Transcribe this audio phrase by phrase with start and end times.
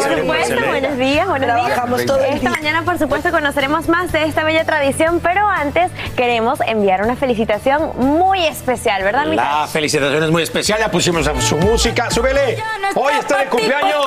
[0.00, 2.06] Por supuesto, buenos días, buenos Trabajamos días.
[2.06, 6.58] todo el Esta mañana, por supuesto, conoceremos más de esta bella tradición, pero antes queremos
[6.66, 11.40] enviar una felicitación muy especial, ¿verdad, mi La felicitación es muy especial, ya pusimos a
[11.40, 12.62] su música, súbele.
[12.94, 14.04] Hoy está de cumpleaños.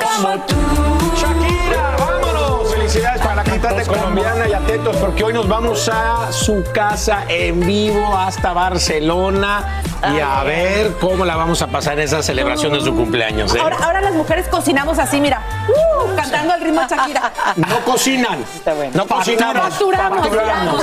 [1.16, 2.74] Shakira, vámonos.
[2.74, 7.60] Felicidades para la cantante colombiana y atentos porque hoy nos vamos a su casa en
[7.60, 12.80] vivo hasta Barcelona y a ver cómo la vamos a pasar en esa celebración de
[12.80, 13.54] su cumpleaños.
[13.54, 13.58] ¿eh?
[13.60, 17.32] Ahora, ahora las mujeres cocinamos así, mira, uh, cantando al ritmo de Shakira.
[17.56, 18.44] No cocinan,
[18.94, 19.62] no cocinamos.
[19.62, 20.20] Facturamos.
[20.20, 20.82] facturamos.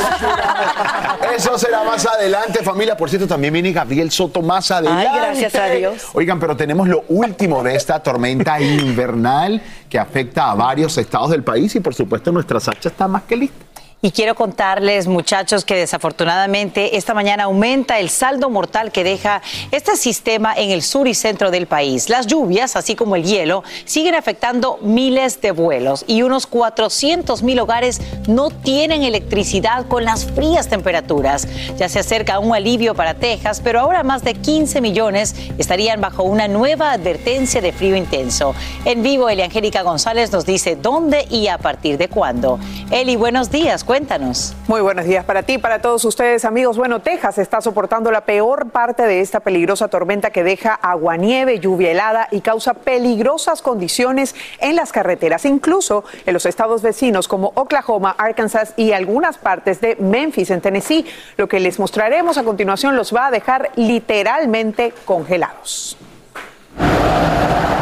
[1.36, 2.98] Eso será más adelante, familia.
[2.98, 5.08] Por cierto, también viene Gabriel Soto más adelante.
[5.08, 6.08] Ay, gracias a Dios.
[6.14, 11.44] Oigan, pero tenemos lo último de esta tormenta invernal que afecta a varios estados del
[11.44, 13.71] país y por supuesto nuestra Sacha está más que lista.
[14.04, 19.96] Y quiero contarles, muchachos, que desafortunadamente esta mañana aumenta el saldo mortal que deja este
[19.96, 22.10] sistema en el sur y centro del país.
[22.10, 27.60] Las lluvias, así como el hielo, siguen afectando miles de vuelos y unos 400 mil
[27.60, 31.48] hogares no tienen electricidad con las frías temperaturas.
[31.78, 36.24] Ya se acerca un alivio para Texas, pero ahora más de 15 millones estarían bajo
[36.24, 38.56] una nueva advertencia de frío intenso.
[38.84, 42.58] En vivo, Eliangélica González nos dice dónde y a partir de cuándo.
[42.90, 44.56] Eli, buenos días, cuéntanos.
[44.69, 46.78] Muy buenos días para ti, para todos ustedes, amigos.
[46.78, 51.91] Bueno, Texas está soportando la peor parte de esta peligrosa tormenta que deja aguanieve, lluvia
[51.91, 58.16] helada y causa peligrosas condiciones en las carreteras, incluso en los estados vecinos como Oklahoma,
[58.18, 61.06] Arkansas y algunas partes de Memphis, en Tennessee.
[61.35, 65.97] Lo que les mostraremos a continuación los va a dejar literalmente congelados.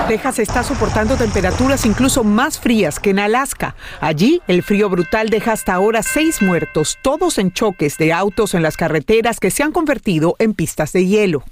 [0.10, 3.76] Texas está soportando temperaturas incluso más frías que en Alaska.
[4.02, 8.64] Allí, el frío brutal deja hasta ahora seis muertos, todos en choques de autos en
[8.64, 11.44] las carreteras que se han convertido en pistas de hielo.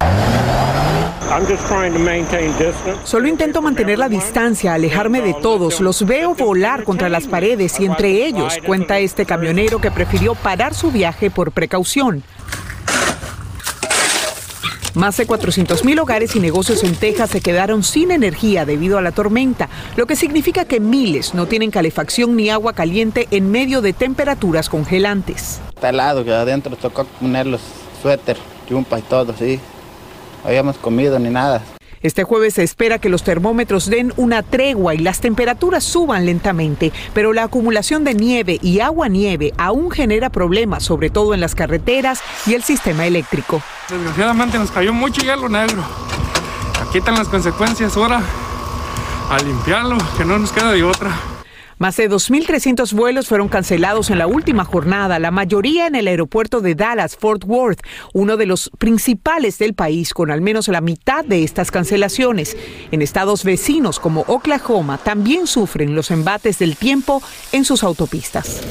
[3.03, 5.80] Solo intento mantener la distancia, alejarme de todos.
[5.80, 10.74] Los veo volar contra las paredes y entre ellos cuenta este camionero que prefirió parar
[10.74, 12.24] su viaje por precaución.
[14.97, 19.02] Más de 400 mil hogares y negocios en Texas se quedaron sin energía debido a
[19.03, 23.84] la tormenta, lo que significa que miles no tienen calefacción ni agua caliente en medio
[23.84, 25.62] de temperaturas congelantes.
[25.75, 27.62] Está helado, que adentro tocó poner los
[28.01, 28.38] suéter,
[28.68, 29.60] chumpa y todo, sí.
[30.44, 31.62] Habíamos comido ni nada.
[32.02, 36.92] Este jueves se espera que los termómetros den una tregua y las temperaturas suban lentamente,
[37.14, 41.56] pero la acumulación de nieve y agua nieve aún genera problemas, sobre todo en las
[41.56, 43.62] carreteras y el sistema eléctrico.
[43.90, 45.84] Desgraciadamente nos cayó mucho hielo negro.
[46.88, 48.22] Aquí están las consecuencias ahora.
[49.30, 51.37] A limpiarlo, que no nos queda de otra.
[51.79, 56.59] Más de 2.300 vuelos fueron cancelados en la última jornada, la mayoría en el aeropuerto
[56.59, 57.81] de Dallas-Fort Worth,
[58.13, 62.57] uno de los principales del país, con al menos la mitad de estas cancelaciones.
[62.91, 67.21] En estados vecinos como Oklahoma también sufren los embates del tiempo
[67.51, 68.62] en sus autopistas.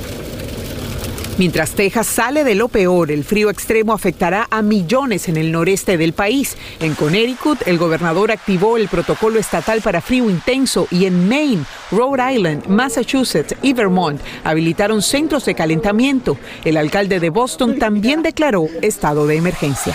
[1.39, 5.99] Mientras Texas sale de lo peor, el frío extremo afectará a millones en el noreste
[5.99, 6.57] del país.
[6.81, 12.35] En Connecticut, el gobernador activó el protocolo estatal para frío intenso y en Maine, Rhode
[12.35, 16.39] Island, Massachusetts y Vermont habilitaron centros de calentamiento.
[16.65, 19.95] El alcalde de Boston también declaró estado de emergencia.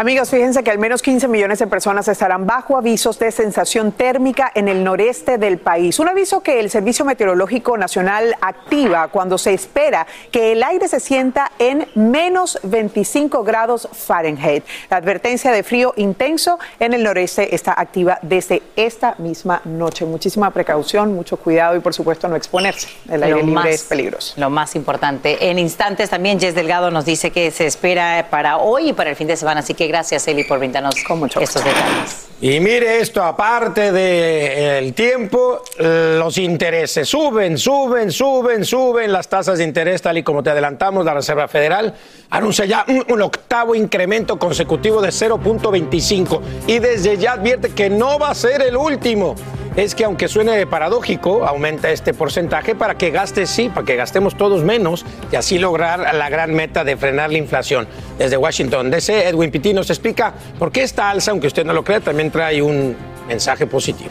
[0.00, 4.50] Amigos, fíjense que al menos 15 millones de personas estarán bajo avisos de sensación térmica
[4.54, 5.98] en el noreste del país.
[5.98, 11.00] Un aviso que el Servicio Meteorológico Nacional activa cuando se espera que el aire se
[11.00, 14.64] sienta en menos 25 grados Fahrenheit.
[14.88, 20.06] La advertencia de frío intenso en el noreste está activa desde esta misma noche.
[20.06, 22.88] Muchísima precaución, mucho cuidado y por supuesto no exponerse.
[23.06, 24.32] El aire libre es peligroso.
[24.38, 25.50] Lo más importante.
[25.50, 29.16] En instantes también Jess Delgado nos dice que se espera para hoy y para el
[29.16, 29.60] fin de semana.
[29.60, 32.28] Así que gracias, Eli, por brindarnos estos detalles.
[32.42, 39.64] Y mire esto, aparte del tiempo, los intereses suben, suben, suben, suben las tasas de
[39.64, 41.94] interés, tal y como te adelantamos, la Reserva Federal
[42.30, 48.18] anuncia ya un, un octavo incremento consecutivo de 0.25 y desde ya advierte que no
[48.18, 49.34] va a ser el último
[49.76, 54.36] es que aunque suene paradójico, aumenta este porcentaje para que gaste, sí, para que gastemos
[54.36, 57.86] todos menos y así lograr la gran meta de frenar la inflación.
[58.18, 61.82] Desde Washington DC, Edwin Pitti nos explica por qué esta alza, aunque usted no lo
[61.82, 62.94] crea, también trae un
[63.26, 64.10] mensaje positivo.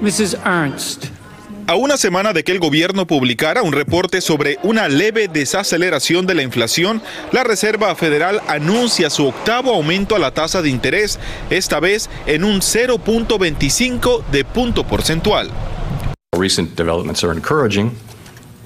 [0.00, 0.38] Mrs.
[0.44, 1.06] Ernst.
[1.68, 6.34] A una semana de que el gobierno publicara un reporte sobre una leve desaceleración de
[6.34, 11.18] la inflación, la Reserva Federal anuncia su octavo aumento a la tasa de interés,
[11.50, 15.50] esta vez en un 0.25 de punto porcentual.
[16.38, 18.05] Recent developments are encouraging.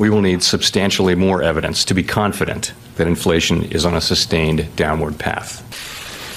[0.01, 4.75] We will need substantially more evidence to be confident that inflation is on a sustained
[4.75, 5.63] downward path.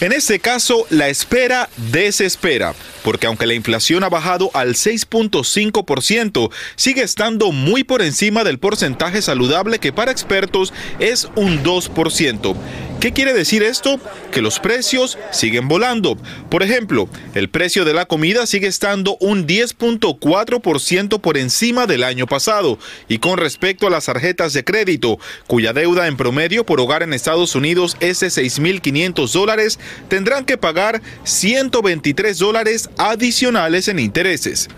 [0.01, 2.75] En este caso, la espera desespera,
[3.05, 9.21] porque aunque la inflación ha bajado al 6.5%, sigue estando muy por encima del porcentaje
[9.21, 12.55] saludable que para expertos es un 2%.
[13.03, 13.99] ¿Qué quiere decir esto?
[14.31, 16.15] Que los precios siguen volando.
[16.49, 22.27] Por ejemplo, el precio de la comida sigue estando un 10.4% por encima del año
[22.27, 22.77] pasado.
[23.09, 27.11] Y con respecto a las tarjetas de crédito, cuya deuda en promedio por hogar en
[27.11, 34.69] Estados Unidos es de 6.500 dólares, tendrán que pagar 123 dólares adicionales en intereses.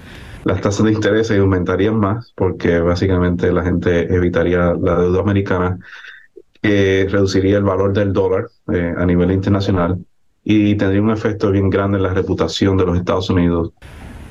[0.45, 5.77] Las tasas de interés aumentarían más porque básicamente la gente evitaría la deuda americana
[6.65, 9.97] que reduciría el valor del dólar eh, a nivel internacional
[10.43, 13.71] y tendría un efecto bien grande en la reputación de los Estados Unidos.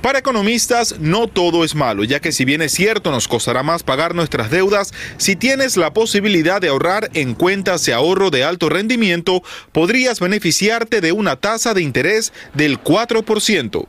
[0.01, 3.83] Para economistas, no todo es malo, ya que si bien es cierto nos costará más
[3.83, 8.69] pagar nuestras deudas, si tienes la posibilidad de ahorrar en cuentas de ahorro de alto
[8.69, 9.43] rendimiento,
[9.73, 13.87] podrías beneficiarte de una tasa de interés del 4%.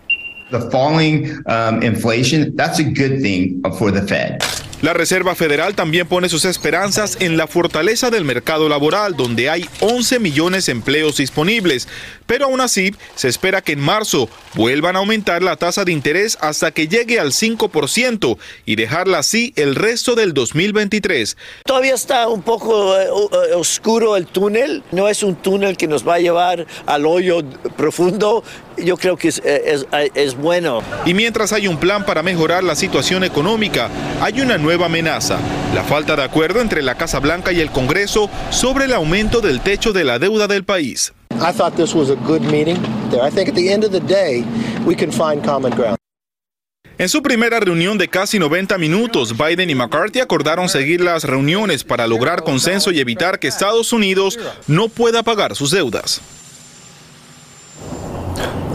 [0.52, 4.38] The falling um, inflation, that's a good thing for the Fed.
[4.86, 9.68] La Reserva Federal también pone sus esperanzas en la fortaleza del mercado laboral, donde hay
[9.80, 11.88] 11 millones de empleos disponibles.
[12.28, 16.38] Pero aún así, se espera que en marzo vuelvan a aumentar la tasa de interés
[16.40, 18.38] hasta que llegue al 5%
[18.68, 21.36] y dejarla así el resto del 2023.
[21.66, 24.84] Todavía está un poco eh, eh, oscuro el túnel.
[24.92, 27.42] No es un túnel que nos va a llevar al hoyo
[27.76, 28.44] profundo.
[28.78, 30.84] Yo creo que es, es, es bueno.
[31.06, 33.90] Y mientras hay un plan para mejorar la situación económica,
[34.22, 35.38] hay una nueva amenaza,
[35.74, 39.62] la falta de acuerdo entre la Casa Blanca y el Congreso sobre el aumento del
[39.62, 41.14] techo de la deuda del país.
[41.36, 42.78] I thought this was a good meeting.
[43.14, 44.44] I think at the end of the day,
[44.86, 45.98] we can find common ground.
[46.98, 51.84] En su primera reunión de casi 90 minutos, Biden y McCarthy acordaron seguir las reuniones
[51.84, 56.22] para lograr consenso y evitar que Estados Unidos no pueda pagar sus deudas.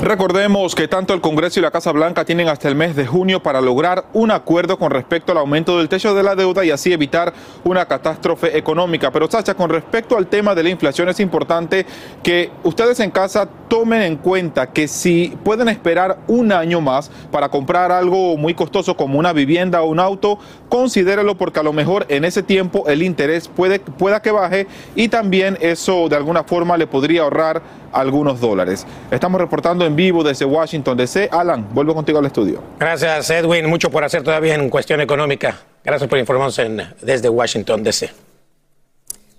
[0.03, 3.43] Recordemos que tanto el Congreso y la Casa Blanca tienen hasta el mes de junio
[3.43, 6.91] para lograr un acuerdo con respecto al aumento del techo de la deuda y así
[6.91, 9.11] evitar una catástrofe económica.
[9.11, 11.85] Pero Sacha, con respecto al tema de la inflación es importante
[12.23, 17.51] que ustedes en casa tomen en cuenta que si pueden esperar un año más para
[17.51, 20.39] comprar algo muy costoso como una vivienda o un auto,
[20.71, 24.67] considérelo porque a lo mejor en ese tiempo el interés puede, pueda que baje
[24.97, 28.87] y también eso de alguna forma le podría ahorrar algunos dólares.
[29.11, 31.29] Estamos reportando en vivo desde Washington DC.
[31.31, 32.63] Alan, vuelvo contigo al estudio.
[32.79, 33.67] Gracias, Edwin.
[33.67, 35.59] Mucho por hacer todavía en cuestión económica.
[35.85, 38.30] Gracias por informarnos en, desde Washington DC.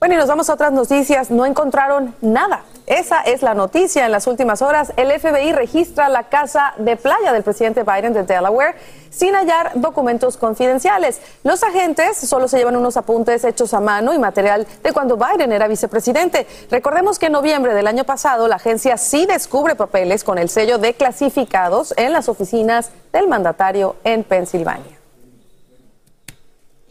[0.01, 1.29] Bueno, y nos vamos a otras noticias.
[1.29, 2.63] No encontraron nada.
[2.87, 4.03] Esa es la noticia.
[4.03, 8.23] En las últimas horas, el FBI registra la casa de playa del presidente Biden de
[8.23, 8.73] Delaware
[9.11, 11.21] sin hallar documentos confidenciales.
[11.43, 15.51] Los agentes solo se llevan unos apuntes hechos a mano y material de cuando Biden
[15.51, 16.47] era vicepresidente.
[16.71, 20.79] Recordemos que en noviembre del año pasado, la agencia sí descubre papeles con el sello
[20.79, 25.00] de clasificados en las oficinas del mandatario en Pensilvania.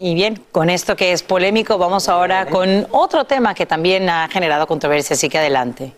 [0.03, 4.29] Y bien, con esto que es polémico, vamos ahora con otro tema que también ha
[4.29, 5.93] generado controversia, así que adelante.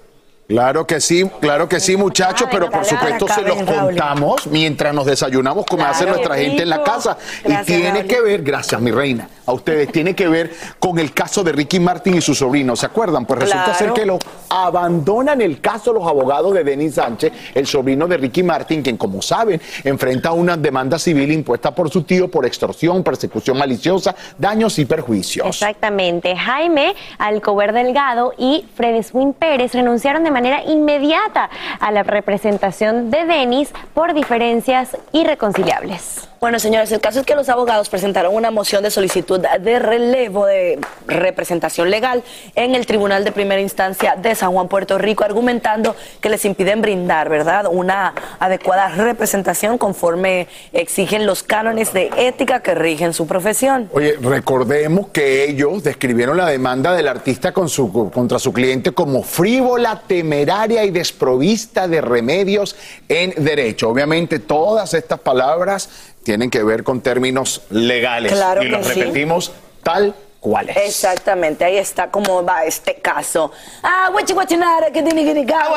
[0.49, 5.07] Claro que sí, claro que sí, muchachos, pero por supuesto se los contamos mientras nos
[5.07, 7.17] desayunamos como hace nuestra gente en la casa.
[7.45, 11.43] y tiene que ver, gracias mi reina, a ustedes, tiene que ver con el caso
[11.43, 13.25] de Ricky Martin y su sobrino, ¿se acuerdan?
[13.25, 14.19] Pues resulta ser que lo
[14.51, 19.23] abandonan el caso los abogados de Denis Sánchez, el sobrino de Ricky Martin, quien como
[19.23, 24.85] saben enfrenta una demanda civil impuesta por su tío por extorsión, persecución maliciosa, daños y
[24.85, 25.47] perjuicios.
[25.47, 26.37] Exactamente.
[26.37, 33.25] Jaime Alcover Delgado y Freddy Swin Pérez renunciaron de manera inmediata a la representación de
[33.25, 36.32] Denis por diferencias irreconciliables.
[36.43, 40.45] Bueno, señores, el caso es que los abogados presentaron una moción de solicitud de relevo
[40.45, 42.25] de representación legal
[42.57, 46.83] en el Tribunal de Primera Instancia de San Juan, Puerto Rico, argumentando que les impiden
[46.83, 53.89] brindar, ¿verdad?, una adecuada representación conforme exigen los cánones de ética que rigen su profesión.
[53.93, 60.83] Oye, recordemos que ellos describieron la demanda del artista contra su cliente como frívola, temeraria
[60.83, 62.75] y desprovista de remedios
[63.09, 63.91] en derecho.
[63.91, 65.89] Obviamente, todas estas palabras
[66.25, 68.33] tienen que ver con términos legales.
[68.33, 69.01] Claro y los sí.
[69.01, 69.53] repetimos
[69.83, 70.77] tal cual es.
[70.77, 73.53] Exactamente, ahí está cómo va este caso.
[73.83, 75.69] Ah, guachi guachi nara, que tiene que Ah,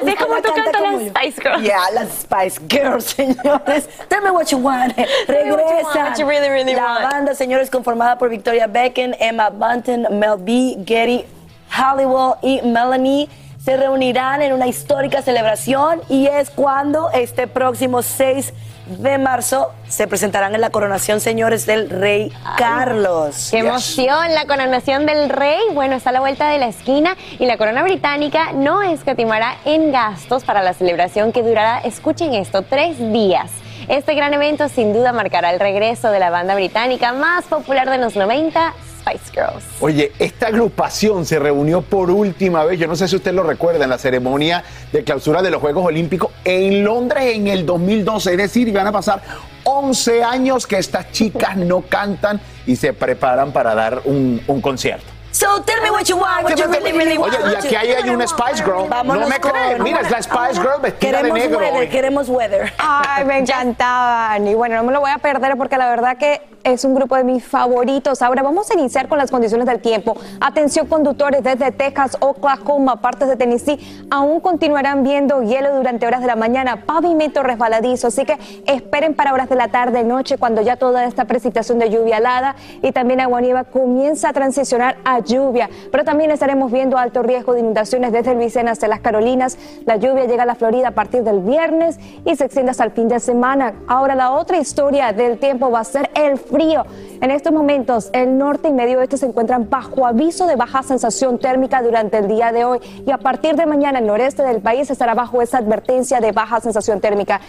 [0.00, 1.62] Así es como tú cantas las Spice Girls.
[1.62, 3.88] Yeah, las Spice Girls, señores.
[4.08, 4.96] Tell me what you want.
[4.96, 5.04] me
[5.52, 6.76] what you want, Regresa.
[6.76, 11.24] La banda, señores, conformada por Victoria Beckham, Emma Bunton, Mel B, Getty
[11.70, 13.28] Halliwell y Melanie
[13.70, 18.52] se reunirán en una histórica celebración y es cuando este próximo 6
[18.98, 23.46] de marzo se presentarán en la coronación, señores, del rey Carlos.
[23.52, 24.34] ¡Qué emoción!
[24.34, 27.84] La coronación del rey, bueno, está a la vuelta de la esquina y la corona
[27.84, 33.52] británica no escatimará en gastos para la celebración que durará, escuchen esto, tres días.
[33.86, 37.98] Este gran evento sin duda marcará el regreso de la banda británica más popular de
[37.98, 38.74] los 90,
[39.10, 39.64] Spice Girls.
[39.80, 43.84] Oye, esta agrupación se reunió por última vez, yo no sé si usted lo recuerda,
[43.84, 44.62] en la ceremonia
[44.92, 48.32] de clausura de los Juegos Olímpicos en Londres en el 2012.
[48.32, 49.20] Es decir, van a pasar
[49.64, 55.06] 11 años que estas chicas no cantan y se preparan para dar un, un concierto.
[55.32, 57.32] So tell me what you want, what you really, really want.
[57.34, 58.88] Oye, y aquí hay, hay una Spice Girl.
[58.88, 59.78] Vámonos no me con- crees.
[59.78, 61.58] Mira, es la Spice Girl vestida Queremos de negro.
[61.60, 61.88] weather, hoy.
[61.88, 62.72] queremos weather.
[62.78, 64.46] Ay, me encantaban.
[64.48, 67.16] Y bueno, no me lo voy a perder porque la verdad que es un grupo
[67.16, 68.22] de mis favoritos.
[68.22, 70.16] Ahora vamos a iniciar con las condiciones del tiempo.
[70.40, 76.26] Atención conductores desde Texas, Oklahoma, partes de Tennessee, aún continuarán viendo hielo durante horas de
[76.26, 78.08] la mañana, pavimento resbaladizo.
[78.08, 81.90] Así que esperen para horas de la tarde, noche, cuando ya toda esta precipitación de
[81.90, 85.70] lluvia helada y también agua nieva comienza a transicionar a lluvia.
[85.90, 89.58] Pero también estaremos viendo alto riesgo de inundaciones desde Luisiana hasta las Carolinas.
[89.86, 92.90] La lluvia llega a la Florida a partir del viernes y se extiende hasta el
[92.90, 93.74] fin de semana.
[93.86, 96.84] Ahora la otra historia del tiempo va a ser el frío.
[97.20, 101.38] En estos momentos el norte y medio oeste se encuentran bajo aviso de baja sensación
[101.38, 104.90] térmica durante el día de hoy y a partir de mañana el noreste del país
[104.90, 107.40] estará bajo esa advertencia de baja sensación térmica.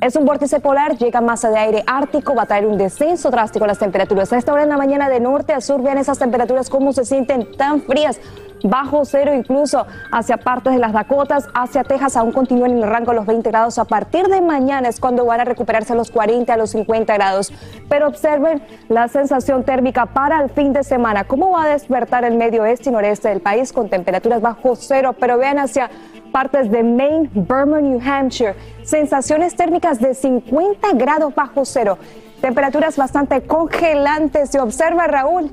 [0.00, 3.64] Es un vórtice polar, llega masa de aire ártico, va a traer un descenso drástico
[3.64, 4.32] en las temperaturas.
[4.32, 7.04] A esta hora en la mañana de norte a sur, vean esas temperaturas cómo se
[7.04, 8.20] sienten tan frías,
[8.62, 13.12] bajo cero incluso hacia partes de las Dakotas, hacia Texas aún continúan en el rango
[13.12, 13.78] de los 20 grados.
[13.78, 17.14] A partir de mañana es cuando van a recuperarse a los 40, a los 50
[17.14, 17.52] grados.
[17.88, 21.24] Pero observen la sensación térmica para el fin de semana.
[21.24, 25.14] ¿Cómo va a despertar el medio oeste y noreste del país con temperaturas bajo cero?
[25.18, 25.90] Pero vean hacia
[26.32, 28.54] partes de Maine, Vermont, New Hampshire.
[28.82, 31.98] Sensaciones térmicas de 50 grados bajo cero.
[32.40, 34.50] Temperaturas bastante congelantes.
[34.50, 35.50] Se observa, Raúl,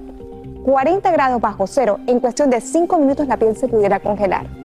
[0.65, 1.99] 40 grados bajo cero.
[2.07, 4.64] En cuestión de 5 minutos la piel se pudiera congelar.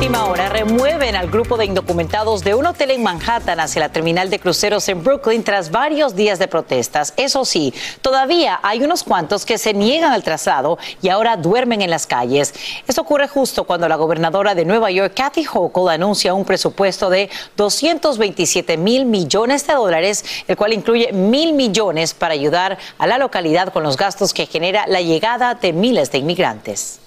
[0.00, 4.30] Última hora remueven al grupo de indocumentados de un hotel en Manhattan hacia la terminal
[4.30, 7.12] de cruceros en Brooklyn tras varios días de protestas.
[7.18, 11.90] Eso sí, todavía hay unos cuantos que se niegan al traslado y ahora duermen en
[11.90, 12.54] las calles.
[12.88, 17.28] Esto ocurre justo cuando la gobernadora de Nueva York, Kathy Hochul, anuncia un presupuesto de
[17.58, 23.70] 227 mil millones de dólares, el cual incluye mil millones para ayudar a la localidad
[23.70, 26.99] con los gastos que genera la llegada de miles de inmigrantes.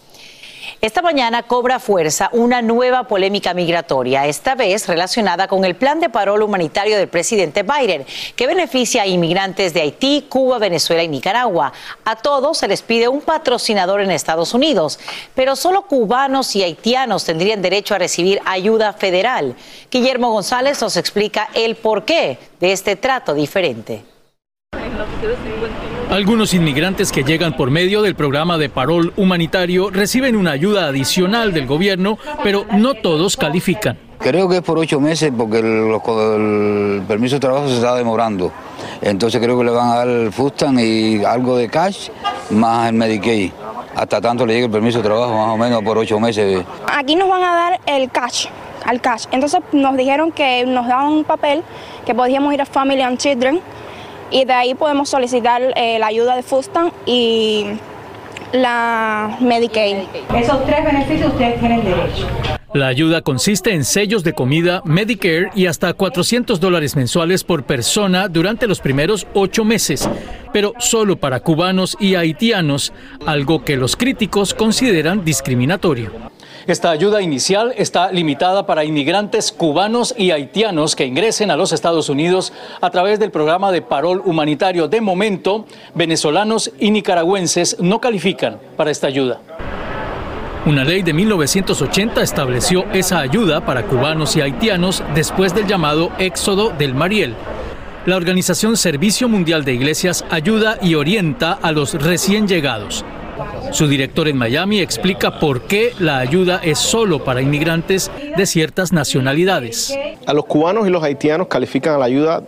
[0.83, 6.09] Esta mañana cobra fuerza una nueva polémica migratoria, esta vez relacionada con el plan de
[6.09, 11.71] parol humanitario del presidente Biden, que beneficia a inmigrantes de Haití, Cuba, Venezuela y Nicaragua.
[12.03, 14.99] A todos se les pide un patrocinador en Estados Unidos,
[15.33, 19.55] pero solo cubanos y haitianos tendrían derecho a recibir ayuda federal.
[19.89, 24.03] Guillermo González nos explica el porqué de este trato diferente.
[26.13, 31.53] Algunos inmigrantes que llegan por medio del programa de parol humanitario reciben una ayuda adicional
[31.53, 33.97] del gobierno, pero no todos califican.
[34.19, 38.51] Creo que es por ocho meses porque el, el permiso de trabajo se está demorando.
[39.01, 42.09] Entonces creo que le van a dar el Fustan y algo de cash
[42.51, 43.51] más el Medicaid.
[43.95, 46.63] Hasta tanto le llegue el permiso de trabajo, más o menos por ocho meses.
[46.93, 48.45] Aquí nos van a dar el cash,
[48.85, 49.25] al cash.
[49.31, 51.63] Entonces nos dijeron que nos daban un papel
[52.05, 53.61] que podíamos ir a Family and Children
[54.31, 57.65] y de ahí podemos solicitar eh, la ayuda de Fustan y
[58.51, 59.97] la Medicaid.
[60.35, 62.27] Esos tres beneficios ustedes tienen derecho.
[62.73, 68.27] La ayuda consiste en sellos de comida, Medicare y hasta 400 dólares mensuales por persona
[68.27, 70.09] durante los primeros ocho meses,
[70.51, 72.91] pero solo para cubanos y haitianos,
[73.27, 76.11] algo que los críticos consideran discriminatorio.
[76.65, 82.07] Esta ayuda inicial está limitada para inmigrantes cubanos y haitianos que ingresen a los Estados
[82.07, 84.87] Unidos a través del programa de parol humanitario.
[84.87, 89.41] De momento, venezolanos y nicaragüenses no califican para esta ayuda.
[90.65, 96.69] Una ley de 1980 estableció esa ayuda para cubanos y haitianos después del llamado Éxodo
[96.69, 97.35] del Mariel.
[98.05, 103.03] La organización Servicio Mundial de Iglesias ayuda y orienta a los recién llegados.
[103.71, 108.91] Su director en Miami explica por qué la ayuda es solo para inmigrantes de ciertas
[108.91, 109.97] nacionalidades.
[110.25, 112.43] A los cubanos y los haitianos califican a la ayuda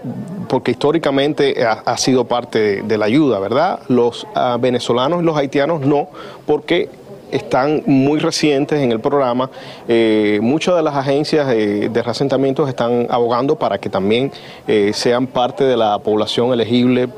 [0.48, 3.80] porque históricamente ha, sido parte de, la ayuda, ¿verdad?
[3.88, 6.10] Los uh, venezolanos y los haitianos no,
[6.46, 6.90] porque
[7.32, 9.50] están muy recientes en el programa.
[9.88, 14.32] Eh, muchas de las agencias de, de reasentamientos están abogando para que también
[14.68, 17.10] eh, sean parte de la población elegible.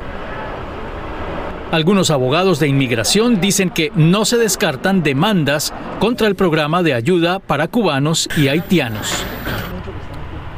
[1.71, 7.39] Algunos abogados de inmigración dicen que no se descartan demandas contra el programa de ayuda
[7.39, 9.07] para cubanos y haitianos.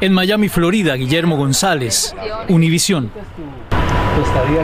[0.00, 2.14] En Miami, Florida, Guillermo González,
[2.48, 3.10] Univisión.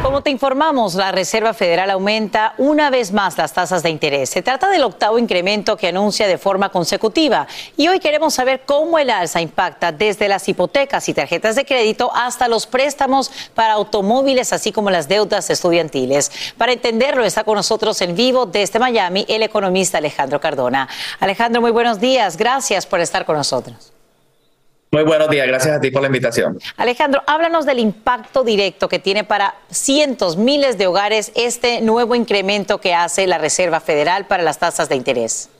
[0.03, 4.31] Como te informamos, la Reserva Federal aumenta una vez más las tasas de interés.
[4.31, 7.47] Se trata del octavo incremento que anuncia de forma consecutiva.
[7.77, 12.11] Y hoy queremos saber cómo el alza impacta desde las hipotecas y tarjetas de crédito
[12.15, 16.31] hasta los préstamos para automóviles, así como las deudas estudiantiles.
[16.59, 20.89] Para entenderlo, está con nosotros en vivo desde Miami el economista Alejandro Cardona.
[21.21, 22.37] Alejandro, muy buenos días.
[22.37, 23.96] Gracias por estar con nosotros.
[24.93, 26.59] Muy buenos días, gracias a ti por la invitación.
[26.77, 32.79] Alejandro, háblanos del impacto directo que tiene para cientos, miles de hogares este nuevo incremento
[32.79, 35.51] que hace la Reserva Federal para las tasas de interés.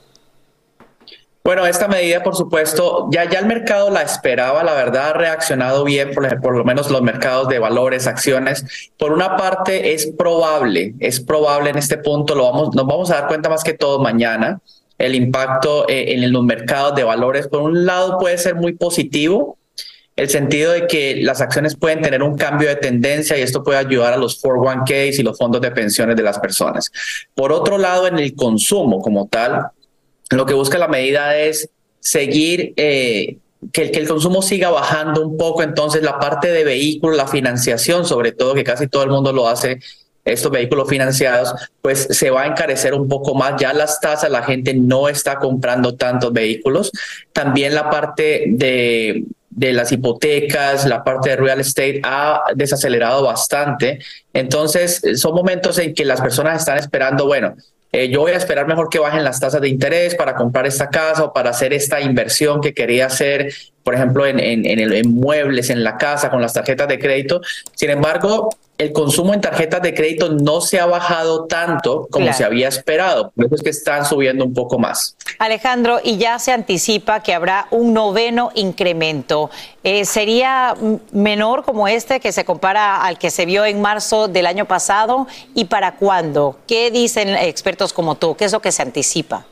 [1.43, 5.85] Bueno, esta medida, por supuesto, ya, ya el mercado la esperaba, la verdad ha reaccionado
[5.85, 8.91] bien, por, por lo menos los mercados de valores, acciones.
[8.97, 13.21] Por una parte, es probable, es probable en este punto, lo vamos, nos vamos a
[13.21, 14.59] dar cuenta más que todo mañana,
[14.97, 19.57] el impacto eh, en los mercados de valores, por un lado, puede ser muy positivo,
[20.15, 23.77] el sentido de que las acciones pueden tener un cambio de tendencia y esto puede
[23.77, 26.91] ayudar a los 401ks y los fondos de pensiones de las personas.
[27.35, 29.67] Por otro lado, en el consumo como tal,
[30.31, 33.37] lo que busca la medida es seguir, eh,
[33.71, 38.03] que, que el consumo siga bajando un poco, entonces la parte de vehículos, la financiación,
[38.03, 39.79] sobre todo, que casi todo el mundo lo hace
[40.27, 43.59] estos vehículos financiados, pues se va a encarecer un poco más.
[43.59, 46.91] Ya las tasas, la gente no está comprando tantos vehículos.
[47.33, 53.99] También la parte de, de las hipotecas, la parte de real estate ha desacelerado bastante.
[54.33, 57.55] Entonces, son momentos en que las personas están esperando, bueno,
[57.91, 60.89] eh, yo voy a esperar mejor que bajen las tasas de interés para comprar esta
[60.89, 63.51] casa o para hacer esta inversión que quería hacer,
[63.83, 67.41] por ejemplo, en, en, en, muebles, en la casa, con las tarjetas de crédito.
[67.73, 72.37] Sin embargo, el consumo en tarjetas de crédito no se ha bajado tanto como Claro.
[72.37, 73.31] se había esperado.
[73.35, 75.15] Por eso es que están subiendo un poco más.
[75.39, 79.49] Alejandro, y ya se anticipa que habrá un noveno incremento.
[79.83, 80.75] Eh, ¿Sería
[81.11, 85.27] menor como este que se compara al que se vio en marzo del año pasado?
[85.55, 86.57] ¿Y para cuándo?
[86.67, 88.35] ¿Qué dicen expertos como tú?
[88.35, 89.45] ¿Qué es lo que se anticipa?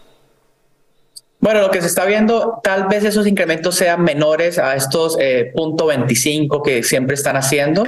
[1.39, 5.51] Bueno, lo que se está viendo, tal vez esos incrementos sean menores a estos eh,
[5.55, 7.83] punto 25 que siempre están haciendo.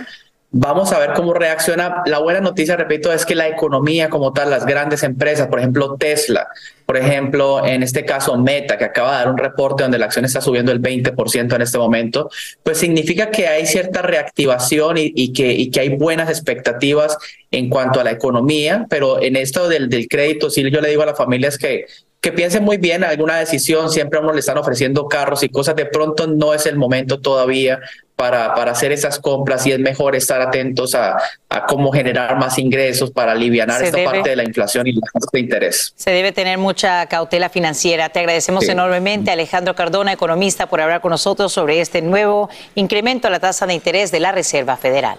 [0.51, 2.03] Vamos a ver cómo reacciona.
[2.05, 5.97] La buena noticia, repito, es que la economía como tal, las grandes empresas, por ejemplo
[5.99, 6.47] Tesla,
[6.85, 10.23] por ejemplo, en este caso Meta, que acaba de dar un reporte donde la acción
[10.23, 12.29] está subiendo el 20% en este momento,
[12.63, 17.17] pues significa que hay cierta reactivación y, que hay buenas expectativas
[17.51, 21.03] en cuanto a la economía, pero en esto del, del crédito, sí yo le digo
[21.03, 21.87] a las familias que
[22.19, 25.75] que piensen muy bien alguna decisión, siempre a uno le están ofreciendo carros y cosas,
[25.75, 27.79] de pronto no es el momento todavía
[28.15, 31.15] para, para hacer esas compras y es mejor estar atentos a,
[31.49, 35.01] a cómo generar más ingresos para aliviar esta debe- parte de la inflación y la
[35.13, 35.93] tasa de interés.
[35.95, 38.09] Se debe tener mucha cautela financiera.
[38.09, 38.71] Te agradecemos Sí.
[38.71, 43.67] enormemente, Alejandro Cardona, economista, por hablar con nosotros sobre este nuevo incremento a la tasa
[43.67, 45.17] de interés de la Reserva Federal.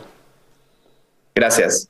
[1.36, 1.88] Gracias.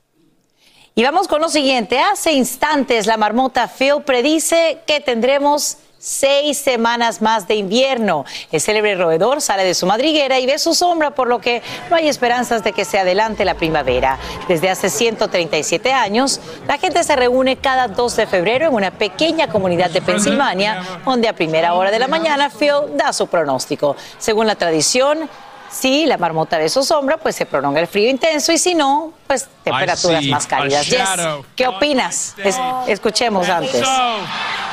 [0.99, 1.97] Y vamos con lo siguiente.
[1.97, 8.25] Hace instantes la marmota Phil predice que tendremos seis semanas más de invierno.
[8.51, 11.95] El célebre roedor sale de su madriguera y ve su sombra, por lo que no
[11.95, 14.19] hay esperanzas de que se adelante la primavera.
[14.49, 19.47] Desde hace 137 años, la gente se reúne cada 2 de febrero en una pequeña
[19.47, 23.95] comunidad de Pensilvania, donde a primera hora de la mañana Phil da su pronóstico.
[24.17, 25.29] Según la tradición,
[25.71, 29.13] si la marmota ve su sombra, pues se prolonga el frío intenso y si no,
[29.27, 30.85] pues temperaturas más cálidas.
[30.85, 31.45] shadow.
[31.55, 32.35] ¿qué opinas?
[32.37, 33.79] Es- escuchemos antes.
[33.85, 34.17] So,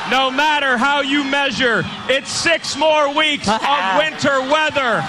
[0.09, 3.61] no matter how you measure, it's six more weeks of
[3.97, 5.03] winter weather.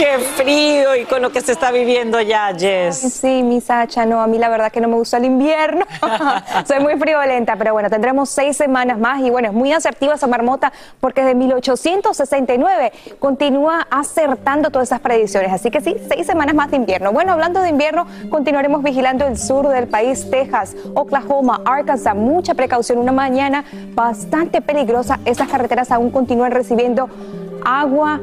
[0.00, 2.96] Qué frío y con lo que se está viviendo ya, Jess.
[2.96, 5.84] Sí, mi Sacha, no, a mí la verdad que no me gusta el invierno.
[6.66, 10.26] Soy muy friolenta, pero bueno, tendremos seis semanas más y bueno, es muy asertiva esa
[10.26, 15.52] marmota porque desde 1869 continúa acertando todas esas predicciones.
[15.52, 17.12] Así que sí, seis semanas más de invierno.
[17.12, 22.16] Bueno, hablando de invierno, continuaremos vigilando el sur del país, Texas, Oklahoma, Arkansas.
[22.16, 25.20] Mucha precaución, una mañana bastante peligrosa.
[25.26, 27.10] Esas carreteras aún continúan recibiendo
[27.66, 28.18] agua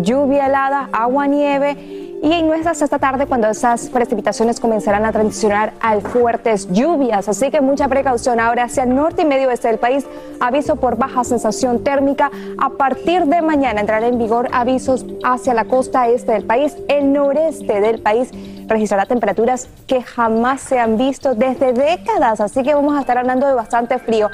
[0.00, 5.72] lluvia helada, agua, nieve y es hasta esta tarde cuando esas precipitaciones comenzarán a transicionar
[5.80, 7.28] a fuertes lluvias.
[7.28, 8.38] Así que mucha precaución.
[8.38, 10.06] Ahora hacia el norte y medio oeste del país,
[10.38, 12.30] aviso por baja sensación térmica.
[12.58, 16.76] A partir de mañana entrará en vigor avisos hacia la costa este del país.
[16.86, 18.30] El noreste del país
[18.68, 22.40] registrará temperaturas que jamás se han visto desde décadas.
[22.40, 24.30] Así que vamos a estar hablando de bastante frío.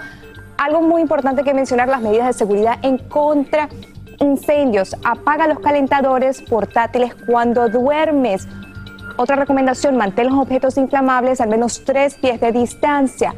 [0.58, 3.70] Algo muy importante que mencionar, las medidas de seguridad en contra
[4.20, 4.96] incendios.
[5.04, 8.46] Apaga los calentadores portátiles cuando duermes.
[9.16, 13.34] Otra recomendación, mantén los objetos inflamables al menos tres pies de distancia.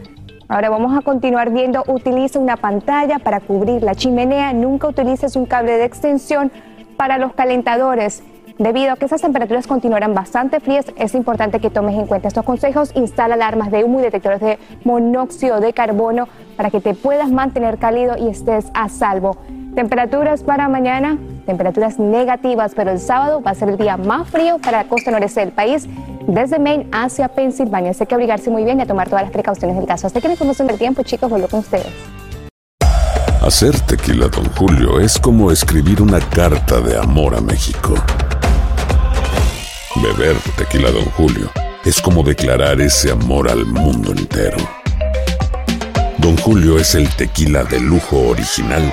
[0.49, 5.47] Ahora vamos a continuar viendo, utiliza una pantalla para cubrir la chimenea, nunca utilices un
[5.47, 6.51] cable de extensión
[6.97, 8.23] para los calentadores.
[8.59, 12.45] Debido a que esas temperaturas continuarán bastante frías, es importante que tomes en cuenta estos
[12.45, 12.91] consejos.
[12.95, 17.79] Instala alarmas de humo y detectores de monóxido de carbono para que te puedas mantener
[17.79, 19.39] cálido y estés a salvo.
[19.75, 24.59] Temperaturas para mañana, temperaturas negativas, pero el sábado va a ser el día más frío
[24.59, 25.87] para la costa noreste del país,
[26.27, 27.93] desde Maine hacia Pensilvania.
[27.93, 30.09] Así que abrigarse muy bien y a tomar todas las precauciones del caso.
[30.09, 31.87] Hasta que la información del tiempo, chicos, vuelvo con ustedes.
[33.43, 37.95] Hacer tequila, Don Julio, es como escribir una carta de amor a México.
[39.97, 41.49] Beber tequila, Don Julio,
[41.85, 44.59] es como declarar ese amor al mundo entero.
[46.19, 48.93] Don Julio es el tequila de lujo original,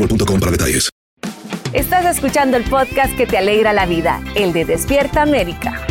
[0.00, 0.90] boostmobile.com para detalles.
[1.72, 5.86] Estás escuchando el podcast que te alegra la vida, el de Despierta América.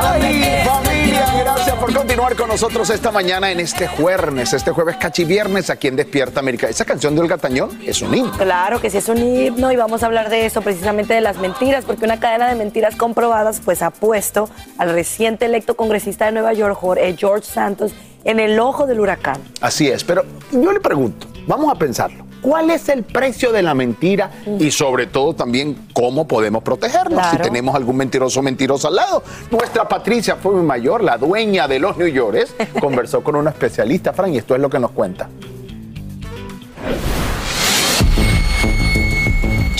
[0.00, 5.70] Ay, familia, gracias por continuar con nosotros esta mañana en este jueves, este jueves cachiviernes
[5.70, 6.68] aquí en Despierta América.
[6.68, 8.32] Esa canción de Olga Tañón es un himno.
[8.32, 11.38] Claro que sí es un himno y vamos a hablar de eso precisamente de las
[11.38, 16.32] mentiras, porque una cadena de mentiras comprobadas pues ha puesto al reciente electo congresista de
[16.32, 17.92] Nueva York, eh, George Santos,
[18.24, 19.40] en el ojo del huracán.
[19.60, 22.23] Así es, pero yo le pregunto, vamos a pensarlo.
[22.44, 24.30] ¿Cuál es el precio de la mentira?
[24.60, 29.22] Y sobre todo también, ¿cómo podemos protegernos si tenemos algún mentiroso o mentiroso al lado?
[29.50, 34.34] Nuestra Patricia fue mayor, la dueña de los New Yorkers, conversó con una especialista, Fran,
[34.34, 35.30] y esto es lo que nos cuenta.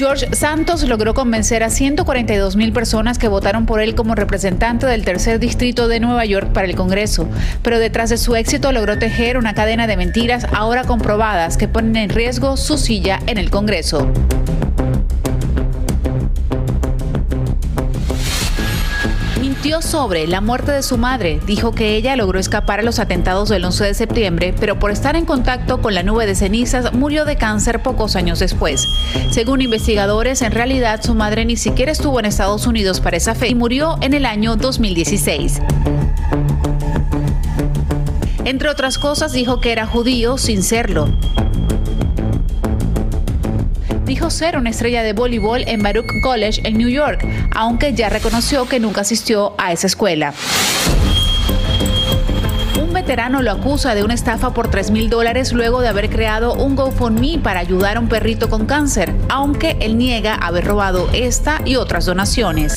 [0.06, 5.02] George Santos logró convencer a 142 mil personas que votaron por él como representante del
[5.02, 7.26] tercer distrito de Nueva York para el Congreso,
[7.62, 11.96] pero detrás de su éxito logró tejer una cadena de mentiras ahora comprobadas que ponen
[11.96, 14.12] en riesgo su silla en el Congreso.
[19.82, 21.40] Sobre la muerte de su madre.
[21.46, 25.16] Dijo que ella logró escapar a los atentados del 11 de septiembre, pero por estar
[25.16, 28.87] en contacto con la nube de cenizas murió de cáncer pocos años después.
[29.30, 33.48] Según investigadores, en realidad su madre ni siquiera estuvo en Estados Unidos para esa fe
[33.48, 35.60] y murió en el año 2016.
[38.44, 41.08] Entre otras cosas, dijo que era judío sin serlo
[44.30, 48.80] ser una estrella de voleibol en Baruch College en New York, aunque ya reconoció que
[48.80, 50.32] nunca asistió a esa escuela.
[52.80, 56.54] Un veterano lo acusa de una estafa por 3 mil dólares luego de haber creado
[56.54, 61.60] un GoFundMe para ayudar a un perrito con cáncer, aunque él niega haber robado esta
[61.64, 62.76] y otras donaciones.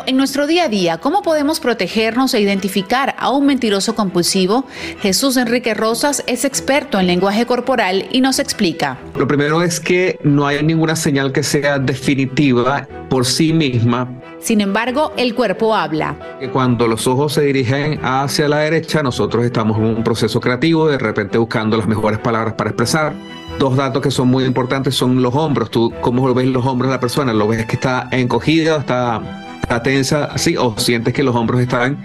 [0.00, 4.64] Pero en nuestro día a día, ¿cómo podemos protegernos e identificar a un mentiroso compulsivo?
[5.02, 8.98] Jesús Enrique Rosas es experto en lenguaje corporal y nos explica.
[9.16, 14.08] Lo primero es que no hay ninguna señal que sea definitiva por sí misma.
[14.40, 16.16] Sin embargo, el cuerpo habla.
[16.52, 20.98] Cuando los ojos se dirigen hacia la derecha, nosotros estamos en un proceso creativo, de
[20.98, 23.12] repente buscando las mejores palabras para expresar
[23.58, 25.70] dos datos que son muy importantes son los hombros.
[25.70, 27.34] Tú, ¿cómo ves los hombros de la persona?
[27.34, 32.04] ¿Lo ves que está encogida, está está tensa así o sientes que los hombros están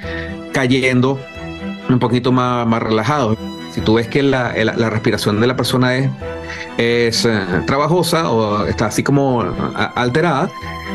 [0.54, 1.20] cayendo
[1.90, 3.40] un poquito más, más relajados.
[3.72, 6.10] Si tú ves que la, la, respiración de la persona es,
[6.78, 9.44] es eh, trabajosa o está así como
[9.96, 10.48] alterada,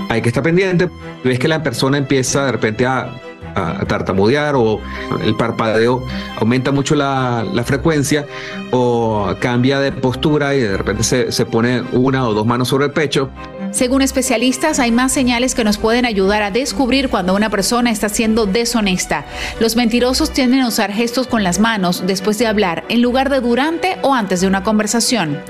[0.08, 0.88] hay que estar pendiente.
[1.24, 3.10] Ves que la persona empieza de repente a,
[3.56, 4.80] a tartamudear o
[5.24, 6.06] el parpadeo
[6.38, 8.26] aumenta mucho la, la, frecuencia
[8.70, 12.86] o cambia de postura y de repente se, se pone una o dos manos sobre
[12.86, 13.28] el pecho,
[13.72, 18.08] según especialistas, hay más señales que nos pueden ayudar a descubrir cuando una persona está
[18.08, 19.24] siendo deshonesta.
[19.60, 23.40] Los mentirosos tienden a usar gestos con las manos después de hablar en lugar de
[23.40, 25.40] durante o antes de una conversación.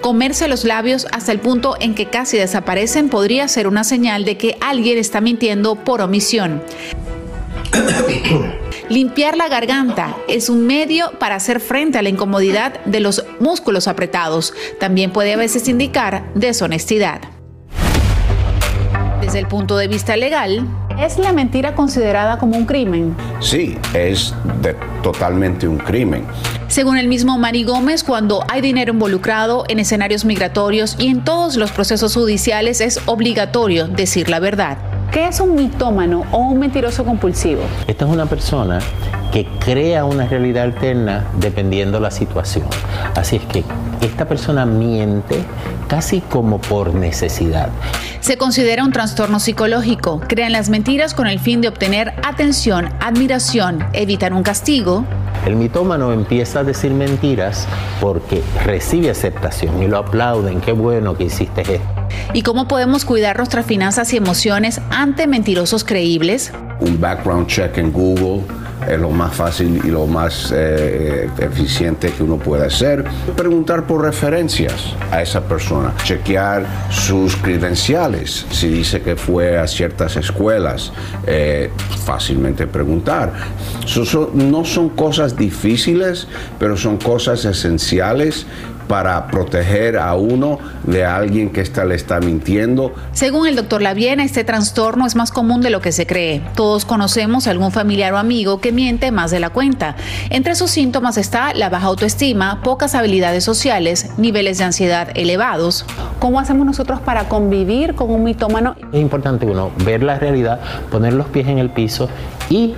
[0.00, 4.36] Comerse los labios hasta el punto en que casi desaparecen podría ser una señal de
[4.36, 6.62] que alguien está mintiendo por omisión.
[8.88, 13.86] Limpiar la garganta es un medio para hacer frente a la incomodidad de los músculos
[13.86, 14.54] apretados.
[14.80, 17.37] También puede a veces indicar deshonestidad.
[19.28, 20.66] Desde el punto de vista legal,
[20.98, 23.14] ¿es la mentira considerada como un crimen?
[23.40, 24.32] Sí, es
[25.02, 26.24] totalmente un crimen.
[26.68, 31.56] Según el mismo Mari Gómez, cuando hay dinero involucrado en escenarios migratorios y en todos
[31.56, 34.78] los procesos judiciales es obligatorio decir la verdad.
[35.12, 37.62] ¿Qué es un mitómano o un mentiroso compulsivo?
[37.86, 38.78] Esta es una persona
[39.32, 42.66] que crea una realidad alterna dependiendo la situación.
[43.14, 43.64] Así es que
[44.02, 45.42] esta persona miente
[45.88, 47.70] casi como por necesidad.
[48.20, 50.20] Se considera un trastorno psicológico.
[50.28, 55.06] Crean las mentiras con el fin de obtener atención, admiración, evitar un castigo.
[55.46, 57.66] El mitómano empieza a decir mentiras
[58.02, 60.60] porque recibe aceptación y lo aplauden.
[60.60, 61.97] Qué bueno que hiciste esto.
[62.32, 66.52] ¿Y cómo podemos cuidar nuestras finanzas y emociones ante mentirosos creíbles?
[66.80, 68.44] Un background check en Google
[68.86, 73.04] es lo más fácil y lo más eh, eficiente que uno puede hacer.
[73.36, 80.16] Preguntar por referencias a esa persona, chequear sus credenciales, si dice que fue a ciertas
[80.16, 80.92] escuelas,
[81.26, 81.70] eh,
[82.04, 83.32] fácilmente preguntar.
[84.34, 88.46] No son cosas difíciles, pero son cosas esenciales
[88.88, 92.94] para proteger a uno de alguien que está, le está mintiendo.
[93.12, 96.42] Según el doctor Laviena, este trastorno es más común de lo que se cree.
[96.56, 99.94] Todos conocemos a algún familiar o amigo que miente más de la cuenta.
[100.30, 105.84] Entre sus síntomas está la baja autoestima, pocas habilidades sociales, niveles de ansiedad elevados.
[106.18, 108.74] ¿Cómo hacemos nosotros para convivir con un mitómano?
[108.92, 112.08] Es importante uno ver la realidad, poner los pies en el piso
[112.48, 112.74] y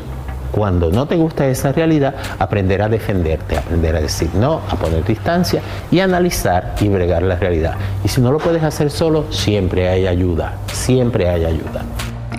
[0.51, 5.05] cuando no te gusta esa realidad, aprender a defenderte, aprender a decir no, a poner
[5.05, 7.75] distancia y analizar y bregar la realidad.
[8.05, 11.85] Y si no lo puedes hacer solo, siempre hay ayuda, siempre hay ayuda.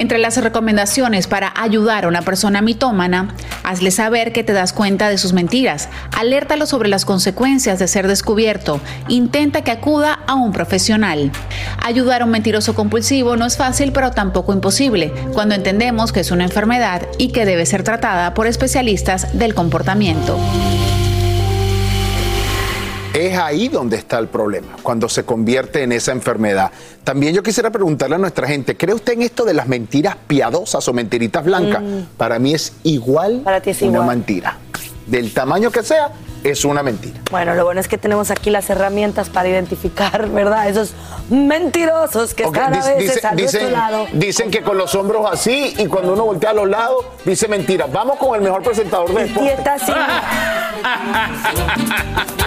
[0.01, 5.09] Entre las recomendaciones para ayudar a una persona mitómana, hazle saber que te das cuenta
[5.09, 10.53] de sus mentiras, alértalo sobre las consecuencias de ser descubierto, intenta que acuda a un
[10.53, 11.31] profesional.
[11.83, 16.31] Ayudar a un mentiroso compulsivo no es fácil, pero tampoco imposible, cuando entendemos que es
[16.31, 20.35] una enfermedad y que debe ser tratada por especialistas del comportamiento.
[23.13, 26.71] Es ahí donde está el problema, cuando se convierte en esa enfermedad.
[27.03, 30.87] También yo quisiera preguntarle a nuestra gente, ¿cree usted en esto de las mentiras piadosas
[30.87, 31.83] o mentiritas blancas?
[32.15, 34.07] Para mí es igual es una igual.
[34.07, 34.57] mentira.
[35.07, 36.11] Del tamaño que sea,
[36.43, 37.19] es una mentira.
[37.29, 40.67] Bueno, lo bueno es que tenemos aquí las herramientas para identificar, ¿verdad?
[40.69, 40.93] Esos
[41.29, 44.07] mentirosos que Ok, están a veces dice- a nuestro dicen, lado.
[44.13, 47.87] dicen que con los hombros así y cuando uno voltea a los lados, dice mentira.
[47.91, 49.91] Vamos con el mejor presentador de Y está así.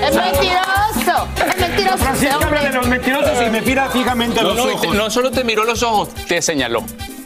[0.02, 1.28] Es mentiroso.
[1.48, 1.98] Es mentiroso.
[1.98, 4.80] Francisco habla de los mentirosos y me mira fijamente a No, los no, ojos.
[4.82, 6.82] te- no solo te miró los ojos, te señaló.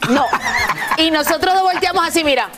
[0.09, 0.25] No.
[0.97, 2.49] Y nosotros nos volteamos así, mira.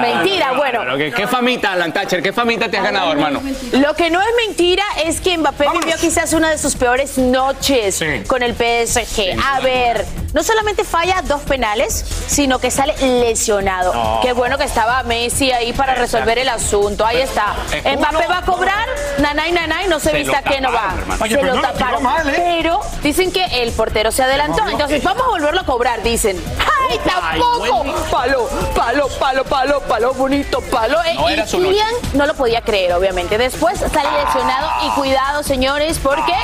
[0.00, 0.96] Mentira, bueno.
[0.96, 2.22] ¿Qué, qué famita, Alan Thatcher?
[2.22, 3.40] ¿Qué famita te has ganado, hermano?
[3.72, 8.00] Lo que no es mentira es que Mbappé vivió quizás una de sus peores noches
[8.26, 9.36] con el PSG.
[9.52, 13.92] A ver, no solamente falla dos penales, sino que sale lesionado.
[13.94, 14.20] No.
[14.22, 17.04] Qué bueno que estaba Messi ahí para resolver el asunto.
[17.04, 17.54] Ahí está.
[17.72, 18.86] Es Mbappé uno- va a cobrar,
[19.18, 20.94] nanay, nanay, no se, Se vista que no va.
[21.20, 22.02] Oye, se pero lo taparon.
[22.02, 22.34] mal, ¿eh?
[22.62, 24.66] Pero dicen que el portero se adelantó.
[24.68, 26.42] Entonces vamos a volverlo a cobrar, dicen.
[26.90, 27.84] ¡Ay, tampoco!
[28.10, 31.02] Palo, palo, palo, palo, palo, bonito, palo.
[31.04, 33.38] Eh, No y era su Kylian no lo podía creer, obviamente.
[33.38, 36.34] Después sale lesionado y cuidado, señores, porque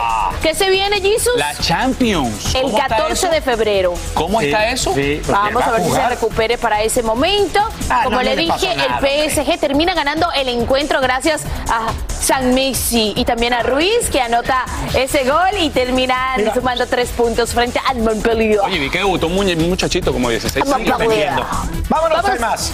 [0.43, 1.33] ¿qué se viene, Jesus?
[1.37, 2.55] La Champions.
[2.55, 3.29] El ¿Cómo está 14 eso?
[3.35, 3.95] de febrero.
[4.15, 4.95] ¿Cómo está eso?
[5.29, 7.61] Vamos a ver si se recupere para ese momento.
[7.91, 11.89] Ah, Como no, no le dije, nada, el PSG termina ganando el encuentro gracias a
[12.21, 14.65] San Messi y también a Ruiz, que anota
[14.95, 18.61] ese gol y terminan sumando tres puntos frente al Montpellier.
[18.61, 21.47] Oye, vi que debutó un muchachito como 16 Vamos, años.
[21.89, 22.73] Vámonos, hay más.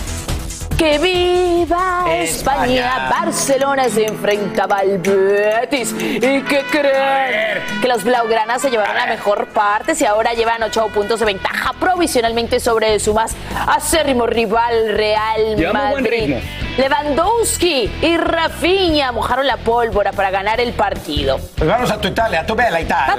[0.78, 2.22] Que viva España.
[2.22, 3.08] España.
[3.08, 5.94] Barcelona se enfrentaba al Betis.
[5.98, 7.62] ¿Y qué creen?
[7.80, 11.72] Que los Blaugranas se llevaron la mejor parte y ahora llevan 8 puntos de ventaja
[11.78, 13.34] provisionalmente sobre su más
[13.68, 16.36] acérrimo rival Real Llevamos Madrid.
[16.76, 21.38] Lewandowski y Rafinha mojaron la pólvora para ganar el partido.
[21.56, 23.14] Pues vamos a tu Italia, a tu bella Italia.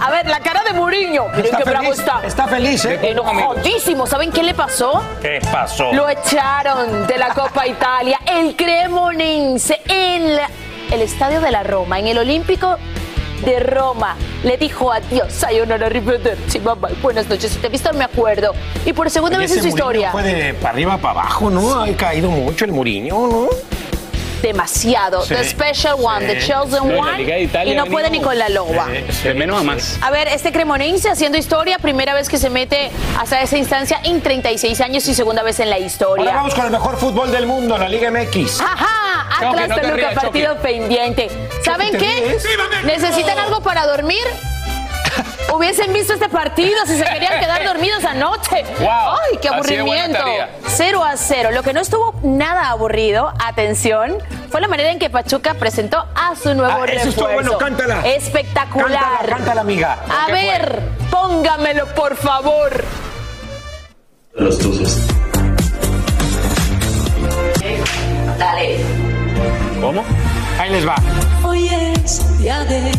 [0.00, 1.28] A ver, la cara de Mourinho.
[1.28, 2.20] Miren Está qué bravo feliz, está.
[2.24, 3.00] está feliz, ¿eh?
[3.02, 4.06] Enojadísimo.
[4.06, 5.02] ¿Saben qué le pasó?
[5.20, 5.92] ¿Qué pasó?
[5.92, 8.18] Lo echaron de la Copa Italia.
[8.26, 10.48] El Cremonense en la-
[10.92, 12.76] el estadio de la Roma, en el Olímpico
[13.44, 14.16] de Roma.
[14.44, 17.52] Le dijo adiós, sayonara, arrivederci, bye bye, buenas noches.
[17.52, 18.52] Si te he visto, me acuerdo.
[18.84, 20.12] Y por segunda Oye, vez en su Mourinho historia.
[20.12, 21.82] Fue de para arriba para abajo, ¿no?
[21.82, 23.48] Ha caído mucho el Mourinho, ¿no?
[24.44, 25.22] Demasiado.
[25.22, 26.46] Sí, The Special One, The.
[26.46, 27.48] Chosen No, One.
[27.64, 28.88] Y no puede ni con la loba.
[28.88, 29.98] De menos a más.
[30.02, 34.20] A ver, este cremonense haciendo historia, primera vez que se mete hasta esa instancia en
[34.20, 36.26] 36 años y segunda vez en la historia.
[36.26, 38.60] Ahora vamos con el mejor fútbol del mundo, la Liga MX.
[38.60, 41.30] Ajá, Choque, Atlas no te Toluca, rías, partido pendiente.
[41.64, 42.38] ¿Saben ¿te qué?
[42.84, 44.24] ¿Necesitan algo para dormir?
[45.56, 48.64] Hubiesen visto este partido si se querían quedar dormidos anoche.
[48.80, 50.18] Wow, ¡Ay, qué aburrimiento!
[50.66, 51.50] 0 a 0.
[51.52, 54.16] Lo que no estuvo nada aburrido, atención,
[54.50, 57.08] fue la manera en que Pachuca presentó a su nuevo Ah, eso refuerzo.
[57.10, 58.00] estuvo bueno, cántala.
[58.06, 58.90] Espectacular.
[59.00, 59.98] Cántala, cántala, amiga.
[60.08, 62.84] A ver, póngamelo, por favor.
[64.34, 64.98] Los tuzos.
[68.38, 68.78] Dale.
[69.80, 70.04] ¿Cómo?
[70.58, 70.96] Ahí les va.
[71.44, 72.92] Hoy es día de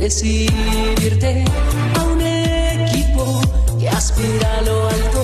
[0.00, 1.44] recibirte
[4.00, 5.22] aspira a lo alto.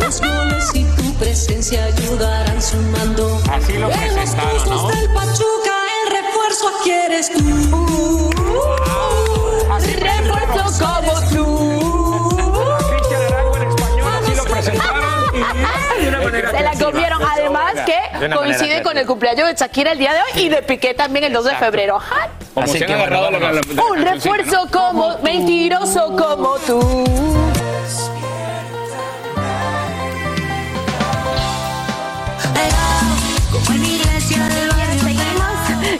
[0.00, 3.40] Los goles y tu presencia ayudarán sumando.
[3.50, 4.36] Así lo En los
[4.66, 4.88] ¿no?
[4.88, 8.30] del Pachuca el refuerzo quieres tú.
[9.98, 12.36] Refuerzo como tú.
[12.90, 15.00] Cristian Arango en español, así lo presentaron.
[15.32, 16.52] que De una manera
[18.36, 21.32] coincide con el cumpleaños de Shakira el día de hoy y de Piqué también el
[21.32, 21.98] 2 de febrero.
[22.52, 23.66] Como Así que agarrado la- la- vámonos.
[23.74, 27.51] la- Un la refuerzo como mentiroso como tú.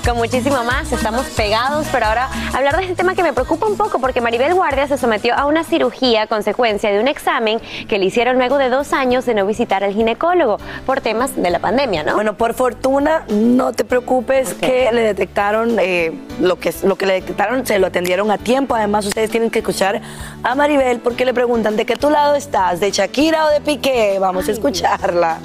[0.05, 3.77] Con muchísimo más, estamos pegados, pero ahora hablar de este tema que me preocupa un
[3.77, 7.99] poco porque Maribel Guardia se sometió a una cirugía a consecuencia de un examen que
[7.99, 11.59] le hicieron luego de dos años de no visitar al ginecólogo por temas de la
[11.59, 12.15] pandemia, ¿no?
[12.15, 17.15] Bueno, por fortuna, no te preocupes que le detectaron eh, lo, que, lo que le
[17.15, 18.75] detectaron, se lo atendieron a tiempo.
[18.75, 20.01] Además, ustedes tienen que escuchar
[20.43, 24.19] a Maribel porque le preguntan de qué tu lado estás, de Shakira o de Piqué.
[24.19, 25.39] Vamos a escucharla.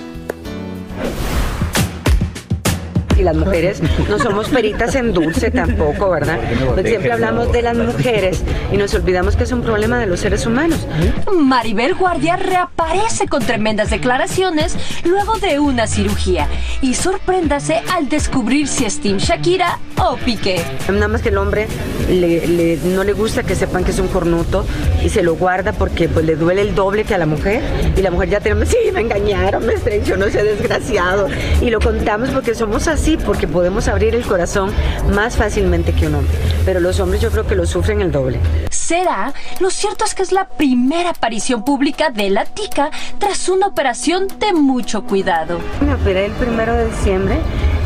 [3.18, 6.40] Y las mujeres no somos peritas en dulce tampoco, ¿verdad?
[6.66, 10.20] Porque siempre hablamos de las mujeres y nos olvidamos que es un problema de los
[10.20, 10.88] seres humanos.
[11.32, 16.48] Maribel Guardia reaparece con tremendas declaraciones luego de una cirugía
[16.82, 20.62] y sorpréndase al descubrir si es Team Shakira o Piqué.
[20.90, 21.68] Nada más que el hombre
[22.08, 24.66] le- le- no le gusta que sepan que es un cornuto
[25.04, 27.62] y se lo guarda porque pues le duele el doble que a la mujer
[27.96, 31.28] y la mujer ya tenemos, sí, me engañaron, me traicionó ese desgraciado
[31.62, 34.72] y lo contamos porque somos así, porque podemos abrir el corazón
[35.14, 36.34] más fácilmente que un hombre,
[36.66, 38.40] pero los hombres yo creo que lo sufren el doble.
[38.70, 39.34] ¿Será?
[39.60, 42.90] Lo cierto es que es la primera aparición pública de la tica
[43.20, 45.60] tras una operación de mucho cuidado.
[45.86, 47.36] Me operé el primero de diciembre,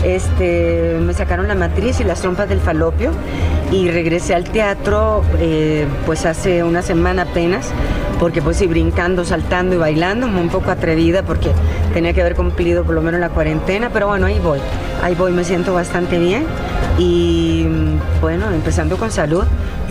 [0.03, 3.11] este, me sacaron la matriz y las trompas del falopio
[3.71, 7.71] y regresé al teatro eh, pues hace una semana apenas,
[8.19, 11.51] porque pues sí, brincando, saltando y bailando, un poco atrevida porque
[11.93, 14.59] tenía que haber cumplido por lo menos la cuarentena, pero bueno, ahí voy,
[15.01, 16.45] ahí voy, me siento bastante bien
[16.97, 19.43] y mm, bueno, empezando con salud.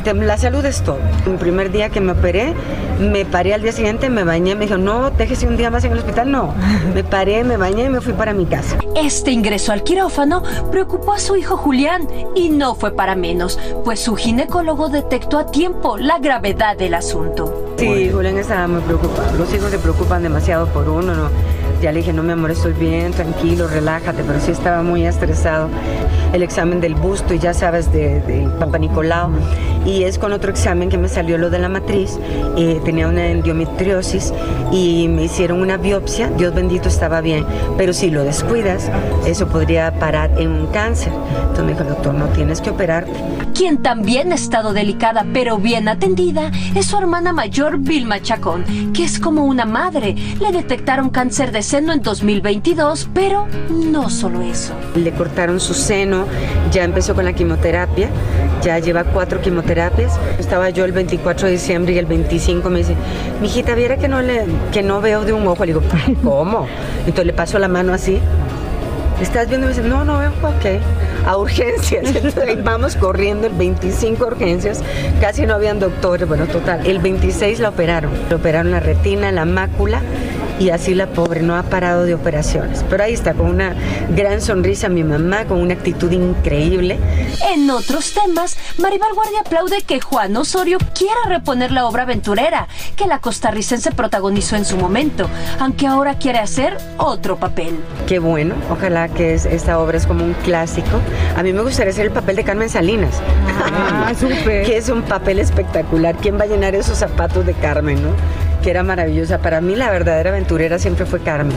[0.05, 0.98] La salud es todo.
[1.26, 2.55] El primer día que me operé,
[2.98, 5.92] me paré al día siguiente, me bañé, me dijo, no, déjese un día más en
[5.92, 6.30] el hospital.
[6.30, 6.55] No,
[6.94, 8.78] me paré, me bañé y me fui para mi casa.
[8.96, 14.01] Este ingreso al quirófano preocupó a su hijo Julián y no fue para menos, pues
[14.01, 17.74] su ginecólogo detectó a tiempo la gravedad del asunto.
[17.76, 19.36] Sí, Julián estaba muy preocupado.
[19.36, 21.28] Los hijos se preocupan demasiado por uno, ¿no?
[21.81, 25.68] Ya le dije, no, mi amor, estoy bien, tranquilo, relájate, pero sí estaba muy estresado.
[26.33, 29.31] El examen del busto, y ya sabes, de, de Papa Nicolau.
[29.87, 32.18] Y es con otro examen que me salió lo de la matriz.
[32.57, 34.33] eh, tenía una endometriosis
[34.70, 36.28] y me hicieron una biopsia.
[36.37, 37.47] Dios bendito estaba bien,
[37.78, 38.91] pero si lo descuidas,
[39.26, 41.12] eso podría parar en un cáncer.
[41.41, 43.12] Entonces me dijo, doctor, no tienes que operarte.
[43.55, 49.05] Quien también ha estado delicada pero bien atendida es su hermana mayor Vilma Chacón, que
[49.05, 50.14] es como una madre.
[50.41, 54.75] Le detectaron cáncer de seno en 2022, pero no solo eso.
[54.97, 56.27] Le cortaron su seno,
[56.73, 58.09] ya empezó con la quimioterapia,
[58.61, 60.18] ya lleva cuatro quimioterapias.
[60.41, 62.97] Estaba yo el 24 de diciembre y el 25 me dice,
[63.41, 65.64] mijita, viera que no, le, que no veo de un ojo.
[65.64, 65.83] Le digo,
[66.25, 66.66] ¿cómo?
[67.07, 68.18] Entonces le paso la mano así.
[69.23, 69.68] ¿Estás viendo?
[69.68, 70.83] Me dice, no, no veo, ok.
[71.25, 72.05] A urgencias.
[72.16, 74.83] Entonces vamos corriendo el 25 a urgencias.
[75.21, 76.27] Casi no habían doctores.
[76.27, 76.85] Bueno, total.
[76.85, 78.11] El 26 la operaron.
[78.29, 80.03] Le operaron la retina, la mácula.
[80.61, 82.85] Y así la pobre no ha parado de operaciones.
[82.89, 83.75] Pero ahí está, con una
[84.15, 86.99] gran sonrisa mi mamá, con una actitud increíble.
[87.53, 93.07] En otros temas, Maribel Guardia aplaude que Juan Osorio quiera reponer la obra aventurera que
[93.07, 97.81] la costarricense protagonizó en su momento, aunque ahora quiere hacer otro papel.
[98.07, 101.01] Qué bueno, ojalá que es- esta obra es como un clásico.
[101.37, 103.21] A mí me gustaría hacer el papel de Carmen Salinas.
[103.73, 104.63] Ah, súper.
[104.67, 106.17] que es un papel espectacular.
[106.17, 108.11] ¿Quién va a llenar esos zapatos de Carmen, no?
[108.63, 109.39] Que era maravillosa.
[109.39, 111.57] Para mí la verdadera aventurera siempre fue Carmen,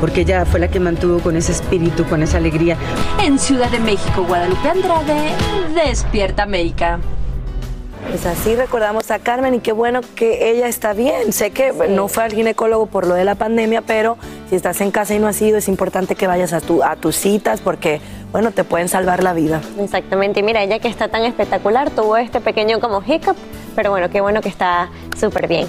[0.00, 2.76] porque ella fue la que mantuvo con ese espíritu, con esa alegría.
[3.22, 5.30] En Ciudad de México, Guadalupe Andrade,
[5.74, 6.98] Despierta América.
[8.08, 11.32] Pues así recordamos a Carmen y qué bueno que ella está bien.
[11.32, 14.16] Sé que no fue al ginecólogo por lo de la pandemia, pero
[14.48, 16.96] si estás en casa y no has ido, es importante que vayas a, tu, a
[16.96, 18.00] tus citas porque,
[18.32, 19.60] bueno, te pueden salvar la vida.
[19.78, 23.36] Exactamente, y mira, ella que está tan espectacular tuvo este pequeño como hiccup,
[23.76, 25.68] pero bueno, qué bueno que está súper bien.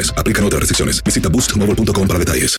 [0.17, 1.03] Aplican otras restricciones.
[1.03, 2.57] Visita boostmobile.com para detalles.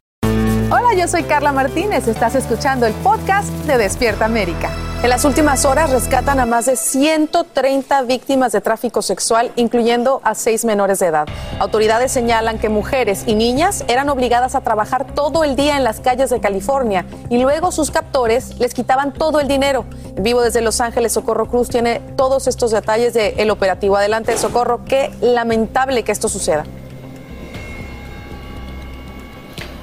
[0.70, 2.09] Hola, yo soy Carla Martínez.
[2.09, 4.70] Estás escuchando el podcast de Despierta América.
[5.03, 10.34] En las últimas horas rescatan a más de 130 víctimas de tráfico sexual, incluyendo a
[10.34, 11.26] seis menores de edad.
[11.59, 16.01] Autoridades señalan que mujeres y niñas eran obligadas a trabajar todo el día en las
[16.01, 19.84] calles de California y luego sus captores les quitaban todo el dinero.
[20.18, 23.97] Vivo desde Los Ángeles, Socorro Cruz tiene todos estos detalles del operativo.
[23.97, 24.84] Adelante, Socorro.
[24.86, 26.64] Qué lamentable que esto suceda.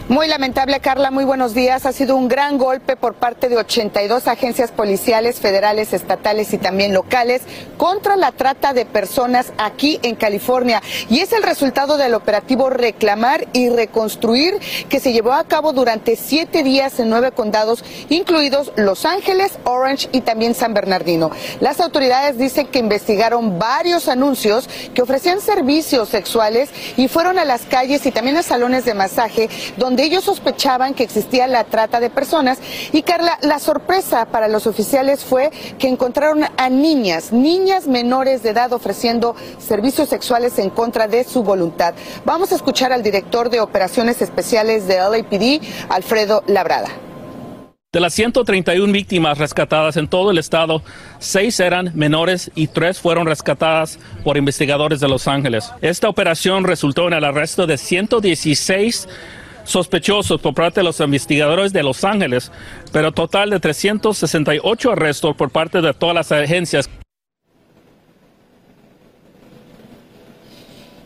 [0.09, 1.11] Muy lamentable, Carla.
[1.11, 1.85] Muy buenos días.
[1.85, 6.95] Ha sido un gran golpe por parte de 82 agencias policiales, federales, estatales y también
[6.95, 7.43] locales
[7.77, 10.81] contra la trata de personas aquí en California.
[11.11, 14.55] Y es el resultado del operativo Reclamar y Reconstruir
[14.89, 20.09] que se llevó a cabo durante siete días en nueve condados, incluidos Los Ángeles, Orange
[20.11, 21.29] y también San Bernardino.
[21.59, 27.67] Las autoridades dicen que investigaron varios anuncios que ofrecían servicios sexuales y fueron a las
[27.67, 32.09] calles y también a salones de masaje donde ellos sospechaban que existía la trata de
[32.09, 32.59] personas.
[32.91, 38.49] Y Carla, la sorpresa para los oficiales fue que encontraron a niñas, niñas menores de
[38.49, 41.93] edad ofreciendo servicios sexuales en contra de su voluntad.
[42.25, 46.89] Vamos a escuchar al director de operaciones especiales de LAPD, Alfredo Labrada.
[47.91, 50.83] De las 131 víctimas rescatadas en todo el estado,
[51.17, 55.71] seis eran menores y tres fueron rescatadas por investigadores de Los Ángeles.
[55.81, 59.07] Esta operación resultó en el arresto de 116
[59.63, 62.51] sospechosos por parte de los investigadores de Los Ángeles,
[62.91, 66.89] pero total de 368 arrestos por parte de todas las agencias.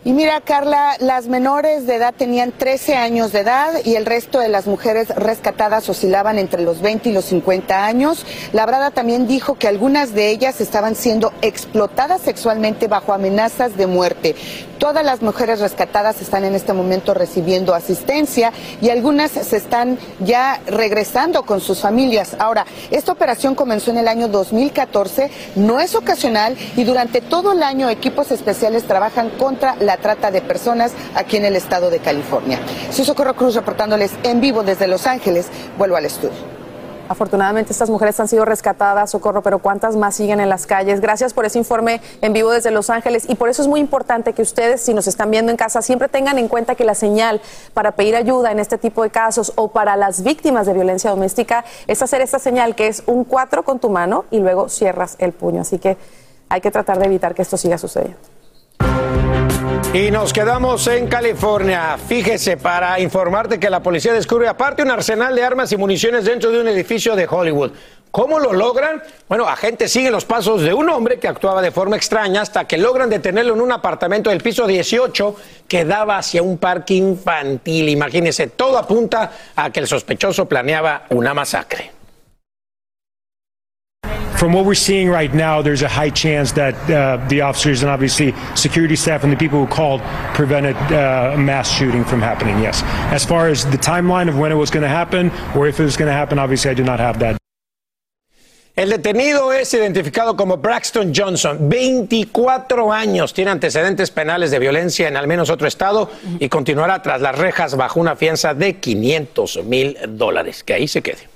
[0.06, 4.38] Y mira, Carla, las menores de edad tenían 13 años de edad y el resto
[4.38, 8.26] de las mujeres rescatadas oscilaban entre los 20 y los 50 años.
[8.52, 14.36] Labrada también dijo que algunas de ellas estaban siendo explotadas sexualmente bajo amenazas de muerte.
[14.84, 20.60] Todas las mujeres rescatadas están en este momento recibiendo asistencia y algunas se están ya
[20.66, 22.36] regresando con sus familias.
[22.38, 27.62] Ahora, esta operación comenzó en el año 2014, no es ocasional y durante todo el
[27.62, 32.58] año equipos especiales trabajan contra la trata de personas aquí en el estado de California.
[32.90, 35.46] Soy Socorro Cruz reportándoles en vivo desde Los Ángeles.
[35.78, 36.53] Vuelvo al estudio.
[37.06, 41.00] Afortunadamente estas mujeres han sido rescatadas, Socorro, pero ¿cuántas más siguen en las calles?
[41.02, 44.32] Gracias por ese informe en vivo desde Los Ángeles y por eso es muy importante
[44.32, 47.42] que ustedes, si nos están viendo en casa, siempre tengan en cuenta que la señal
[47.74, 51.66] para pedir ayuda en este tipo de casos o para las víctimas de violencia doméstica
[51.86, 55.32] es hacer esta señal que es un 4 con tu mano y luego cierras el
[55.32, 55.60] puño.
[55.60, 55.98] Así que
[56.48, 58.18] hay que tratar de evitar que esto siga sucediendo.
[59.94, 61.96] Y nos quedamos en California.
[61.96, 66.50] Fíjese, para informarte que la policía descubre aparte un arsenal de armas y municiones dentro
[66.50, 67.70] de un edificio de Hollywood.
[68.10, 69.02] ¿Cómo lo logran?
[69.28, 72.76] Bueno, agentes siguen los pasos de un hombre que actuaba de forma extraña hasta que
[72.76, 75.36] logran detenerlo en un apartamento del piso 18
[75.68, 77.88] que daba hacia un parque infantil.
[77.88, 81.92] Imagínense, todo apunta a que el sospechoso planeaba una masacre.
[84.44, 87.90] From what we're seeing right now, there's a high chance that uh, the officers and
[87.90, 90.02] obviously security staff and the people who called
[90.34, 92.58] prevented uh, mass shooting from happening.
[92.62, 92.82] Yes.
[93.10, 95.84] As far as the timeline of when it was going to happen or if it
[95.84, 97.38] was going to happen, obviously I do not have that.
[98.76, 105.16] El detenido es identificado como Braxton Johnson, 24 años, tiene antecedentes penales de violencia en
[105.16, 109.96] al menos otro estado y continuará tras las rejas bajo una fianza de 500 mil
[110.06, 110.62] dólares.
[110.62, 111.33] Que ahí se quede.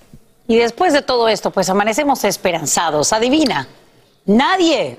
[0.51, 3.13] Y después de todo esto, pues amanecemos esperanzados.
[3.13, 3.69] Adivina,
[4.25, 4.97] nadie,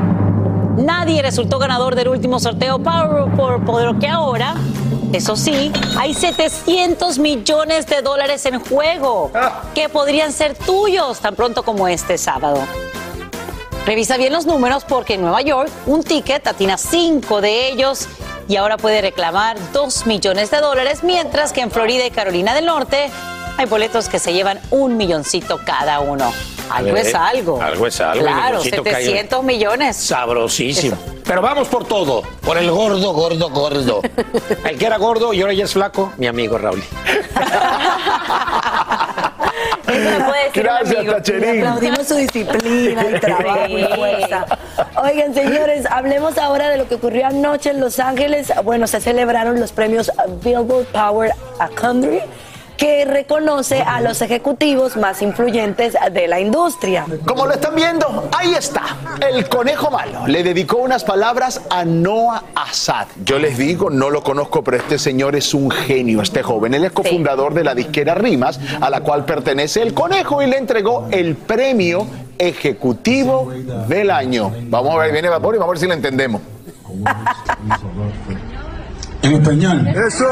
[0.78, 4.54] nadie resultó ganador del último sorteo Power por, por lo que ahora,
[5.12, 9.32] eso sí, hay 700 millones de dólares en juego
[9.74, 12.60] que podrían ser tuyos tan pronto como este sábado.
[13.88, 18.08] Revisa bien los números porque en Nueva York un ticket atina cinco de ellos
[18.48, 22.68] y ahora puede reclamar 2 millones de dólares, mientras que en Florida y Carolina del
[22.68, 23.10] Norte
[23.60, 26.32] hay boletos que se llevan un milloncito cada uno.
[26.70, 27.62] Algo A es algo.
[27.62, 28.24] Algo es algo.
[28.24, 28.98] Claro, milloncito cayó.
[28.98, 29.98] 700 millones.
[29.98, 30.96] Sabrosísimo.
[31.26, 34.02] Pero vamos por todo, por el gordo, gordo, gordo.
[34.64, 36.82] El que era gordo y ahora ya es flaco, mi amigo Raúl.
[39.88, 41.06] Eso me puede decir un Gracias.
[41.06, 41.68] Tacherín.
[41.68, 44.46] Aplaudimos su disciplina y trabajo y fuerza.
[45.04, 48.54] Oigan, señores, hablemos ahora de lo que ocurrió anoche en Los Ángeles.
[48.64, 50.10] Bueno, se celebraron los premios
[50.42, 51.34] Billboard Power
[51.78, 52.22] 100
[52.80, 57.06] que reconoce a los ejecutivos más influyentes de la industria.
[57.26, 58.98] Como lo están viendo, ahí está.
[59.20, 63.08] El conejo malo le dedicó unas palabras a Noah Assad.
[63.26, 66.74] Yo les digo, no lo conozco, pero este señor es un genio, este joven.
[66.74, 70.58] Él es cofundador de la disquera Rimas, a la cual pertenece el conejo y le
[70.58, 72.08] entregó el premio
[72.38, 73.52] ejecutivo
[73.90, 74.54] del año.
[74.70, 76.42] Vamos a ver, viene Vapor y vamos a ver si lo entendemos.
[79.22, 79.86] En español.
[79.90, 80.26] Eso.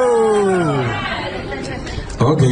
[2.19, 2.43] Ok.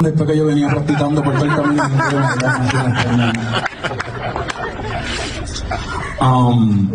[0.00, 1.82] Después que yo venía practicando por todo el camino.
[6.20, 6.90] Um,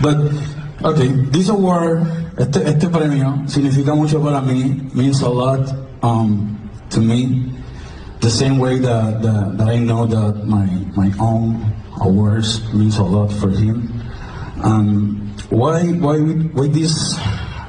[0.00, 0.16] but,
[0.82, 2.02] okay, this award,
[2.38, 5.72] este, este premio significa mucho para mí, means a lot
[6.02, 6.58] um,
[6.90, 7.52] to me,
[8.20, 10.66] the same way that, that, that I know that my,
[10.96, 13.92] my own awards means a lot for him.
[14.62, 17.16] Um, why, why, why this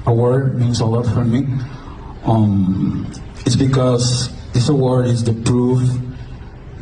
[0.06, 1.48] award means a lot for me?
[2.26, 3.12] Um,
[3.46, 5.82] it's because this award is the proof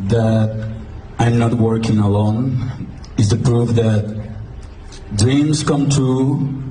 [0.09, 0.71] that
[1.19, 2.57] I'm not working alone.
[3.17, 4.35] It's the proof that
[5.15, 6.63] dreams come true,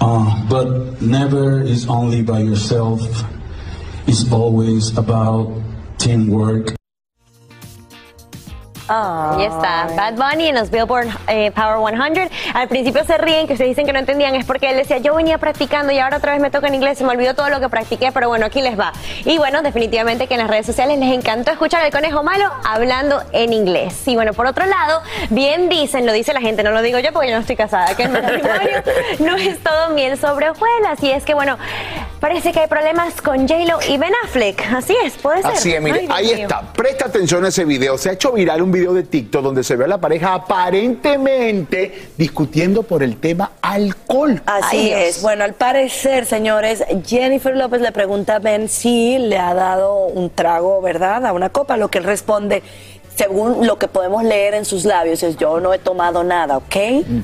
[0.00, 3.00] uh, but never is only by yourself.
[4.06, 5.60] It's always about
[5.98, 6.74] teamwork.
[8.88, 12.30] Ahí está, Bad Bunny en los Billboard eh, Power 100.
[12.52, 15.14] Al principio se ríen, que ustedes dicen que no entendían, es porque él decía, yo
[15.14, 17.60] venía practicando y ahora otra vez me toca en inglés, se me olvidó todo lo
[17.60, 18.92] que practiqué, pero bueno, aquí les va.
[19.24, 23.22] Y bueno, definitivamente que en las redes sociales les encantó escuchar al conejo malo hablando
[23.32, 24.06] en inglés.
[24.06, 27.12] Y bueno, por otro lado, bien dicen, lo dice la gente, no lo digo yo
[27.12, 28.82] porque yo no estoy casada, que el matrimonio
[29.20, 31.02] no es todo miel sobre hojuelas.
[31.02, 31.56] Y es que bueno,
[32.20, 34.62] parece que hay problemas con J-Lo y Ben Affleck.
[34.72, 35.52] Así es, puede ser.
[35.52, 36.44] Así es, mire, Ay, ahí mío.
[36.44, 36.62] está.
[36.72, 37.96] Presta atención a ese video.
[37.98, 42.10] Se ha hecho viral un video de TikTok donde se ve a la pareja aparentemente
[42.18, 44.42] discutiendo por el tema alcohol.
[44.46, 45.22] Así es.
[45.22, 50.28] Bueno, al parecer, señores, Jennifer López le pregunta a Ben si le ha dado un
[50.28, 51.24] trago, ¿verdad?
[51.24, 52.62] A una copa, lo que él responde,
[53.14, 56.76] según lo que podemos leer en sus labios, es yo no he tomado nada, ¿ok?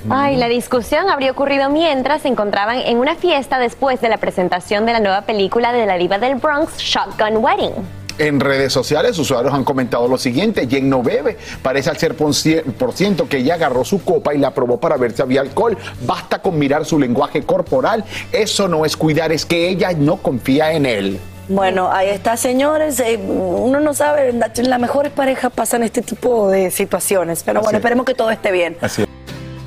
[0.08, 4.86] Ay, la discusión habría ocurrido mientras se encontraban en una fiesta después de la presentación
[4.86, 7.99] de la nueva película de la diva del Bronx, Shotgun Wedding.
[8.20, 11.38] En redes sociales, usuarios han comentado lo siguiente: Jen no bebe.
[11.62, 14.78] Parece al ser por cien- por ciento que ella agarró su copa y la probó
[14.78, 15.78] para ver si había alcohol.
[16.06, 18.04] Basta con mirar su lenguaje corporal.
[18.30, 21.18] Eso no es cuidar, es que ella no confía en él.
[21.48, 23.00] Bueno, ahí está, señores.
[23.00, 27.42] Eh, uno no sabe, en la- en las mejores parejas pasan este tipo de situaciones.
[27.42, 27.80] Pero bueno, Así es.
[27.80, 28.76] esperemos que todo esté bien.
[28.82, 29.04] Así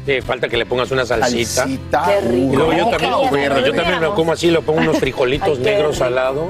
[0.06, 1.50] Sí, falta que le pongas una salsita.
[1.50, 2.04] Salsita.
[2.06, 2.54] Qué rico.
[2.54, 3.12] Y luego yo también,
[3.66, 6.50] yo también lo como así, lo pongo unos frijolitos negros al lado.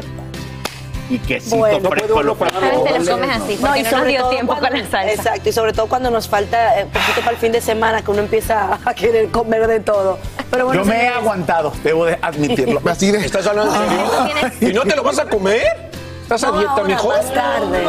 [1.13, 1.89] Y quesito Bueno.
[1.89, 2.23] fresco.
[2.23, 4.69] lo A veces te los comes así, porque y no, nos dio todo tiempo cuando-
[4.69, 5.13] con la salsa.
[5.13, 8.11] Exacto, y sobre todo cuando nos falta eh, poquito para el fin de semana, que
[8.11, 10.17] uno empieza a querer comer de todo.
[10.49, 12.81] Pero bueno, Yo me he aguantado, debo de admitirlo.
[12.89, 13.19] Así de.
[13.25, 14.51] ¿Estás hablando en serio?
[14.69, 15.91] ¿Y no te lo vas a comer?
[16.23, 17.07] ¿Estás a no dieta, mijo?
[17.09, 17.83] más tarde.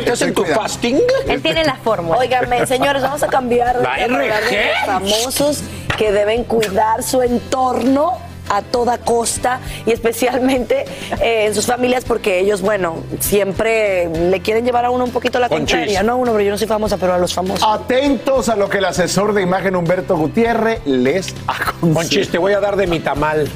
[0.00, 1.00] ¿Estás en tu fasting?
[1.28, 2.18] Él tiene la fórmula.
[2.18, 4.86] Óigame, señores, vamos a cambiar de La de RG.
[4.86, 5.62] los famosos
[5.96, 8.18] que deben cuidar su entorno
[8.48, 10.84] a toda costa y especialmente
[11.20, 15.38] eh, en sus familias porque ellos, bueno, siempre le quieren llevar a uno un poquito
[15.38, 17.66] la contraria, no a uno, pero yo no soy famosa, pero a los famosos.
[17.68, 21.94] Atentos a lo que el asesor de imagen Humberto Gutiérrez les aconseja.
[21.94, 23.48] Conchis, te voy a dar de mi tamal.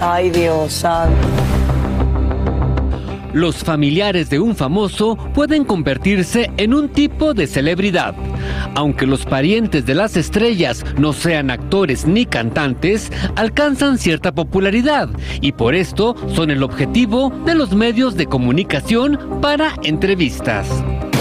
[0.00, 1.43] Ay, Dios santo.
[3.34, 8.14] Los familiares de un famoso pueden convertirse en un tipo de celebridad.
[8.76, 15.08] Aunque los parientes de las estrellas no sean actores ni cantantes, alcanzan cierta popularidad
[15.40, 20.68] y por esto son el objetivo de los medios de comunicación para entrevistas.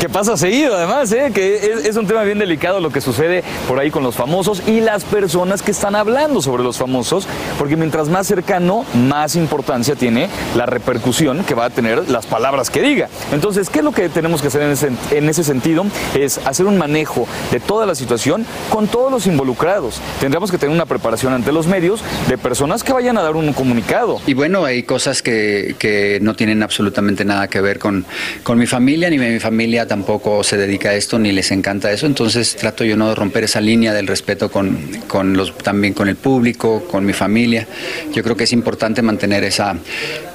[0.04, 1.32] Que pasa seguido, además, ¿eh?
[1.34, 4.82] que es, un tema bien delicado lo que sucede por ahí con los famosos y
[4.82, 7.26] las personas que están hablando sobre los famosos,
[7.58, 10.28] porque mientras más cercano, más importancia tiene
[10.58, 13.08] la repercusión que va a tener las palabras que diga.
[13.32, 15.86] Entonces, ¿qué es lo que tenemos que hacer en ese, en ese sentido?
[16.16, 20.02] Es hacer un manejo de toda la situación con todos los involucrados.
[20.20, 23.54] Tendremos que tener una preparación ante los medios de personas que vayan a dar un
[23.54, 24.20] comunicado.
[24.28, 28.06] Y bueno, hay cosas que, que no tienen absolutamente nada que ver con,
[28.44, 32.08] con mi familia, ni mi familia tampoco se dedica a esto, ni les encanta eso.
[32.08, 34.76] Entonces trato yo no de romper esa línea del respeto con,
[35.08, 37.68] con los, también con el público, con mi familia.
[38.12, 39.76] Yo creo que es importante mantener esa,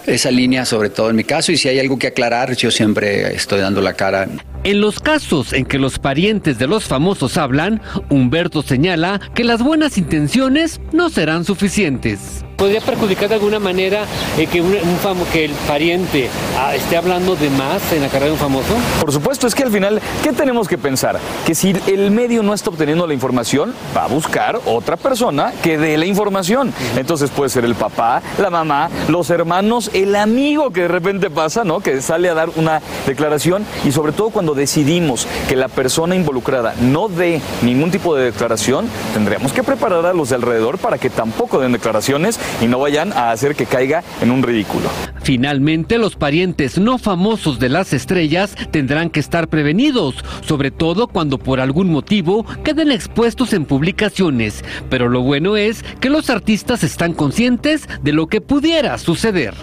[0.07, 3.35] esa línea, sobre todo en mi caso, y si hay algo que aclarar, yo siempre
[3.35, 4.29] estoy dando la cara.
[4.63, 9.61] En los casos en que los parientes de los famosos hablan, Humberto señala que las
[9.61, 12.45] buenas intenciones no serán suficientes.
[12.59, 14.05] ¿Podría perjudicar de alguna manera
[14.37, 16.29] eh, que, un, un famo- que el pariente
[16.59, 18.75] ah, esté hablando de más en la carrera de un famoso?
[19.01, 21.19] Por supuesto, es que al final, ¿qué tenemos que pensar?
[21.47, 25.79] Que si el medio no está obteniendo la información, va a buscar otra persona que
[25.79, 26.75] dé la información.
[26.97, 31.63] Entonces puede ser el papá, la mamá, los hermanos, el amigo que de repente pasa,
[31.63, 31.79] ¿no?
[31.79, 36.75] Que sale a dar una declaración y sobre todo cuando decidimos que la persona involucrada
[36.81, 41.09] no dé ningún tipo de declaración, tendremos que preparar a los de alrededor para que
[41.09, 44.89] tampoco den declaraciones y no vayan a hacer que caiga en un ridículo.
[45.23, 50.15] Finalmente, los parientes no famosos de las estrellas tendrán que estar prevenidos,
[50.47, 54.65] sobre todo cuando por algún motivo queden expuestos en publicaciones.
[54.89, 59.55] Pero lo bueno es que los artistas están conscientes de lo que pudiera suceder.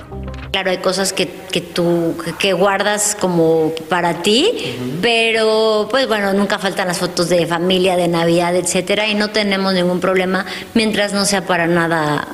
[0.55, 6.59] Claro, hay cosas que, que tú que guardas como para ti, pero pues bueno, nunca
[6.59, 11.25] faltan las fotos de familia, de Navidad, etcétera, y no tenemos ningún problema mientras no
[11.25, 12.25] sea para nada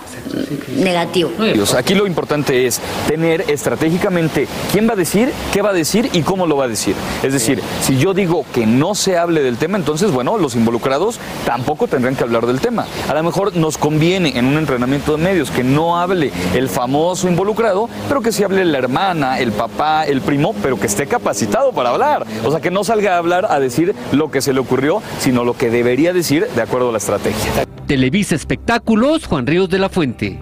[0.75, 1.31] negativo.
[1.77, 6.21] Aquí lo importante es tener estratégicamente quién va a decir, qué va a decir y
[6.21, 6.95] cómo lo va a decir.
[7.23, 11.19] Es decir, si yo digo que no se hable del tema, entonces, bueno, los involucrados
[11.45, 12.85] tampoco tendrán que hablar del tema.
[13.07, 17.27] A lo mejor nos conviene en un entrenamiento de medios que no hable el famoso
[17.27, 21.71] involucrado, pero que sí hable la hermana, el papá, el primo, pero que esté capacitado
[21.71, 22.25] para hablar.
[22.43, 25.45] O sea, que no salga a hablar a decir lo que se le ocurrió, sino
[25.45, 27.65] lo que debería decir de acuerdo a la estrategia.
[27.87, 30.37] Televisa Espectáculos, Juan Ríos de la Fuente.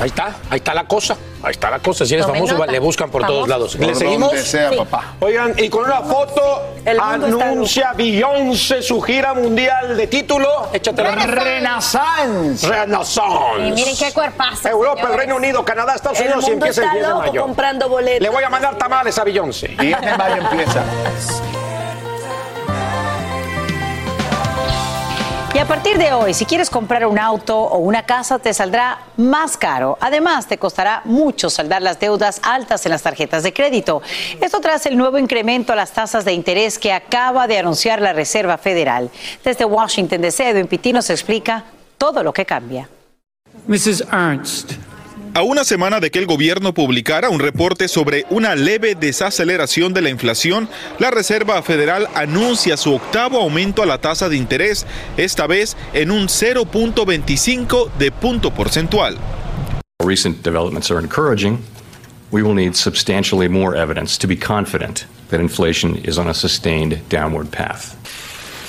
[0.00, 1.16] Ahí está, ahí está la cosa.
[1.42, 2.06] Ahí está la cosa.
[2.06, 2.70] Si eres famoso, nota.
[2.70, 3.76] le buscan por todos lados.
[3.76, 4.28] Por ¿Le seguimos?
[4.28, 4.76] donde sea, Sí.
[4.76, 5.14] papá.
[5.20, 6.62] Oigan, y con una foto
[7.00, 10.68] anuncia Beyoncé su gira mundial de título.
[10.72, 12.66] Échate la Renaissance.
[12.68, 13.66] Renaissance.
[13.66, 14.68] Y miren qué cuerpazo.
[14.68, 15.16] Europa, el.
[15.16, 17.42] Reino Unido, Canadá, Estados El Unidos y empieza el está 10 de loco mayo.
[17.42, 18.20] comprando boletos.
[18.22, 19.68] Le voy a mandar tamales a Beyoncé.
[19.78, 20.82] Viene, mayo empieza.
[25.58, 29.00] Y a partir de hoy, si quieres comprar un auto o una casa, te saldrá
[29.16, 29.98] más caro.
[30.00, 34.00] Además, te costará mucho saldar las deudas altas en las tarjetas de crédito.
[34.40, 38.12] Esto tras el nuevo incremento a las tasas de interés que acaba de anunciar la
[38.12, 39.10] Reserva Federal.
[39.42, 41.64] Desde Washington, DC, Edwin Pitti nos explica
[41.98, 42.88] todo lo que cambia.
[43.66, 44.04] Mrs.
[44.12, 44.74] Ernst.
[45.38, 50.02] A una semana de que el gobierno publicara un reporte sobre una leve desaceleración de
[50.02, 50.68] la inflación,
[50.98, 54.84] la Reserva Federal anuncia su octavo aumento a la tasa de interés,
[55.16, 59.16] esta vez en un 0.25 de punto porcentual.
[60.04, 61.60] Recent developments are encouraging.
[62.32, 67.00] We will need substantially more evidence to be confident that inflation is on a sustained
[67.10, 67.94] downward path.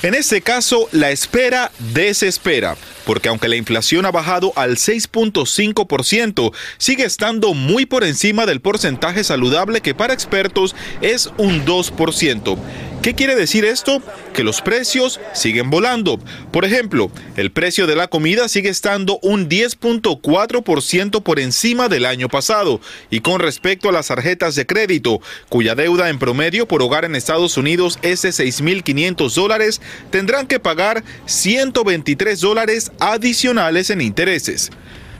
[0.02, 2.74] En este caso, la espera desespera,
[3.04, 9.24] porque aunque la inflación ha bajado al 6.5%, sigue estando muy por encima del porcentaje
[9.24, 12.56] saludable que para expertos es un 2%.
[13.02, 14.02] ¿Qué quiere decir esto?
[14.34, 16.18] Que los precios siguen volando.
[16.52, 22.28] Por ejemplo, el precio de la comida sigue estando un 10.4% por encima del año
[22.28, 22.78] pasado.
[23.08, 27.16] Y con respecto a las tarjetas de crédito, cuya deuda en promedio por hogar en
[27.16, 29.80] Estados Unidos es de 6.500 dólares,
[30.10, 34.70] tendrán que pagar 123 dólares adicionales en intereses.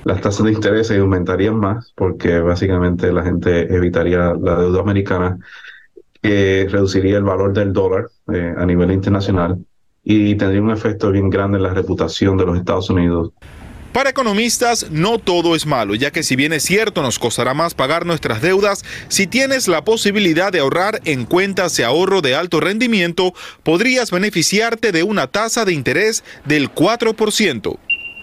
[0.04, 5.38] Las tasas de interés aumentarían más porque básicamente la gente evitaría la deuda americana,
[6.22, 9.58] que reduciría el valor del dólar eh, a nivel internacional
[10.02, 13.32] y tendría un efecto bien grande en la reputación de los Estados Unidos.
[13.92, 17.74] Para economistas, no todo es malo, ya que si bien es cierto nos costará más
[17.74, 22.60] pagar nuestras deudas, si tienes la posibilidad de ahorrar en cuentas de ahorro de alto
[22.60, 27.78] rendimiento, podrías beneficiarte de una tasa de interés del 4%.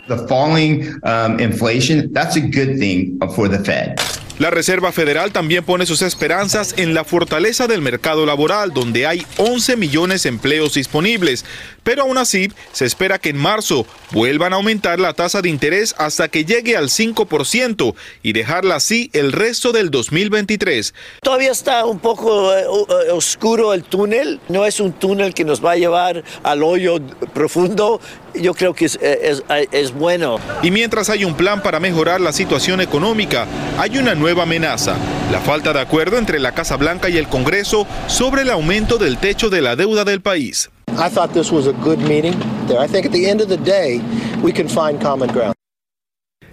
[0.07, 3.97] The falling um, inflation, that's a good thing for the Fed.
[4.39, 9.25] La Reserva Federal también pone sus esperanzas en la fortaleza del mercado laboral, donde hay
[9.37, 11.43] 11 millones de empleos disponibles.
[11.83, 15.95] Pero aún así, se espera que en marzo vuelvan a aumentar la tasa de interés
[15.97, 20.93] hasta que llegue al 5% y dejarla así el resto del 2023.
[21.23, 25.65] Todavía está un poco eh, eh, oscuro el túnel, no es un túnel que nos
[25.65, 26.99] va a llevar al hoyo
[27.33, 27.99] profundo,
[28.41, 30.39] yo creo que es, es- es bueno.
[30.63, 33.45] Y mientras hay un plan para mejorar la situación económica,
[33.77, 34.95] hay una nueva amenaza,
[35.31, 39.17] la falta de acuerdo entre la Casa Blanca y el Congreso sobre el aumento del
[39.17, 40.69] techo de la deuda del país.
[40.91, 42.33] I thought this was a good meeting
[42.67, 42.79] there.
[42.83, 44.01] I think at the end of the day,
[44.41, 45.53] we can find common ground.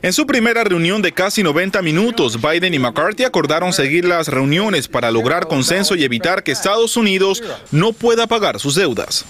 [0.03, 4.87] En su primera reunión de casi 90 minutos, Biden y McCarthy acordaron seguir las reuniones
[4.87, 9.24] para lograr consenso y evitar que Estados Unidos no pueda pagar sus deudas.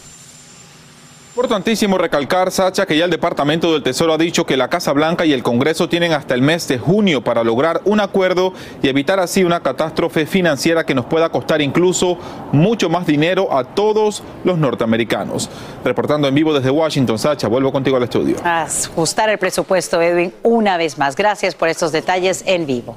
[1.35, 5.26] Importantísimo recalcar, Sacha, que ya el Departamento del Tesoro ha dicho que la Casa Blanca
[5.26, 9.18] y el Congreso tienen hasta el mes de junio para lograr un acuerdo y evitar
[9.18, 12.18] así una catástrofe financiera que nos pueda costar incluso
[12.53, 15.51] mucho más dinero a todos los norteamericanos.
[15.85, 18.37] Reportando en vivo desde Washington, Sacha, vuelvo contigo al estudio.
[18.45, 21.16] Ajustar el presupuesto, Edwin, una vez más.
[21.16, 22.95] Gracias por estos detalles en vivo.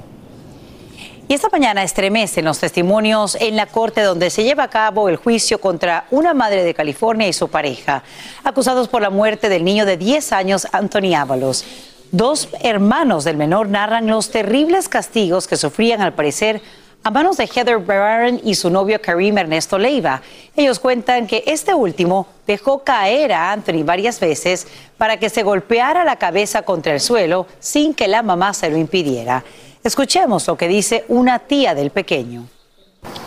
[1.30, 5.16] Y esta mañana estremecen los testimonios en la corte donde se lleva a cabo el
[5.16, 8.02] juicio contra una madre de California y su pareja,
[8.44, 11.66] acusados por la muerte del niño de 10 años, Anthony Ábalos.
[12.12, 16.62] Dos hermanos del menor narran los terribles castigos que sufrían al parecer
[17.02, 20.22] a manos de Heather Barron y su novio Karim Ernesto Leiva.
[20.56, 24.66] Ellos cuentan que este último dejó caer a Anthony varias veces
[24.96, 28.78] para que se golpeara la cabeza contra el suelo sin que la mamá se lo
[28.78, 29.44] impidiera.
[29.88, 32.46] Escuchemos lo que dice una tía del pequeño.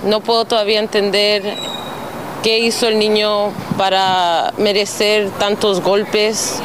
[0.05, 1.41] No puedo todavía entender
[2.43, 6.61] qué hizo el niño para merecer tantos golpes.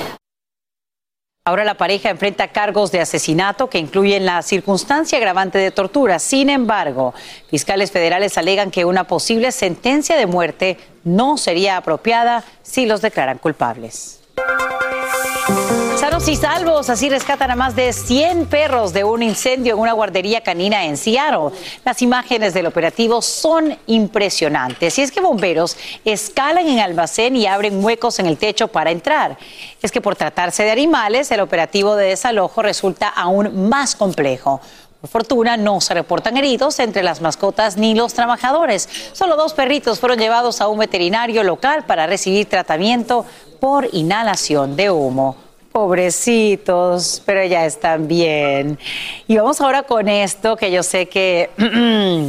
[1.46, 6.18] Ahora la pareja enfrenta cargos de asesinato que incluyen la circunstancia agravante de tortura.
[6.18, 7.14] Sin embargo,
[7.48, 13.38] fiscales federales alegan que una posible sentencia de muerte no sería apropiada si los declaran
[13.38, 14.20] culpables.
[16.24, 20.40] Y salvos, así rescatan a más de 100 perros de un incendio en una guardería
[20.40, 21.56] canina en Seattle.
[21.84, 24.98] Las imágenes del operativo son impresionantes.
[24.98, 29.36] Y es que bomberos escalan en almacén y abren huecos en el techo para entrar.
[29.82, 34.60] Es que por tratarse de animales, el operativo de desalojo resulta aún más complejo.
[35.02, 38.88] Por fortuna, no se reportan heridos entre las mascotas ni los trabajadores.
[39.12, 43.24] Solo dos perritos fueron llevados a un veterinario local para recibir tratamiento
[43.60, 45.45] por inhalación de humo.
[45.76, 48.78] Pobrecitos, pero ya están bien.
[49.28, 51.50] Y vamos ahora con esto que yo sé que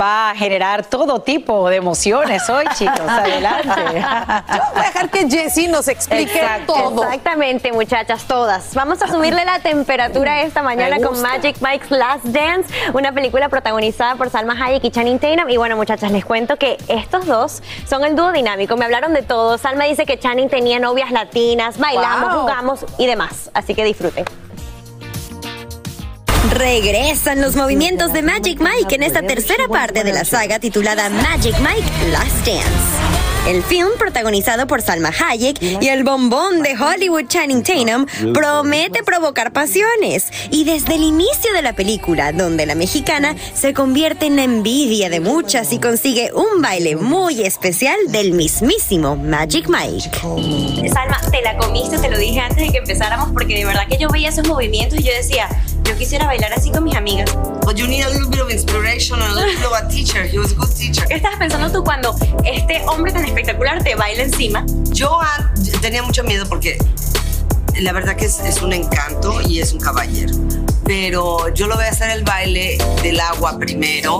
[0.00, 3.00] va a generar todo tipo de emociones hoy, chicos.
[3.06, 3.68] Adelante.
[3.68, 6.72] Yo voy a dejar que Jessie nos explique Exacto.
[6.74, 7.02] todo.
[7.04, 8.74] Exactamente, muchachas, todas.
[8.74, 11.20] Vamos a subirle la temperatura esta mañana con.
[11.22, 15.48] Magic Mike's Last Dance, una película protagonizada por Salma Hayek y Channing Tatum.
[15.50, 18.76] Y bueno, muchachas, les cuento que estos dos son el dúo dinámico.
[18.76, 19.58] Me hablaron de todo.
[19.58, 22.40] Salma dice que Channing tenía novias latinas, bailamos, Wow.
[22.42, 23.50] jugamos y demás.
[23.54, 24.24] Así que disfruten.
[26.54, 31.58] Regresan los movimientos de Magic Mike en esta tercera parte de la saga titulada Magic
[31.60, 33.22] Mike Last Dance.
[33.48, 39.52] El film, protagonizado por Salma Hayek y el bombón de Hollywood Channing Tatum, promete provocar
[39.52, 40.30] pasiones.
[40.50, 45.08] Y desde el inicio de la película, donde la mexicana se convierte en la envidia
[45.08, 50.10] de muchas y consigue un baile muy especial del mismísimo Magic Mike.
[50.92, 53.96] Salma, te la comiste, te lo dije antes de que empezáramos, porque de verdad que
[53.96, 55.48] yo veía esos movimientos y yo decía,
[55.84, 57.30] yo quisiera bailar así con mis amigas.
[57.64, 60.24] But you need a little bit of inspiration and a little bit of a teacher.
[60.24, 61.06] He was a good teacher.
[61.06, 62.14] ¿Qué estabas pensando tú cuando
[62.44, 64.64] este hombre tan espectacular te baila encima?
[64.90, 66.78] Yo ah, tenía mucho miedo porque
[67.80, 70.34] la verdad que es, es un encanto y es un caballero.
[70.84, 74.18] Pero yo lo voy a hacer el baile del agua primero.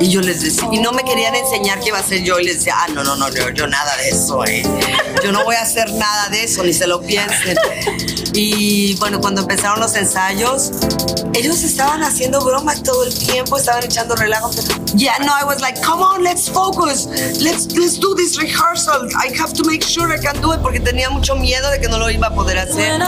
[0.00, 2.38] Y yo les decía, y no me querían enseñar qué iba a hacer yo.
[2.38, 4.62] Y les decía, ah, no, no, no, yo, yo nada de eso, eh.
[5.24, 7.56] Yo no voy a hacer nada de eso, ni se lo piensen.
[8.34, 10.70] Y bueno, cuando empezaron los ensayos,
[11.34, 14.50] ellos estaban haciendo bromas todo el tiempo, estaban echando relajo.
[14.94, 17.06] Yeah, no, I was like, come on, let's focus.
[17.40, 19.08] Let's, let's do this rehearsal.
[19.16, 21.88] I have to make sure I can do it porque tenía mucho miedo de que
[21.88, 22.98] no lo iba a poder hacer.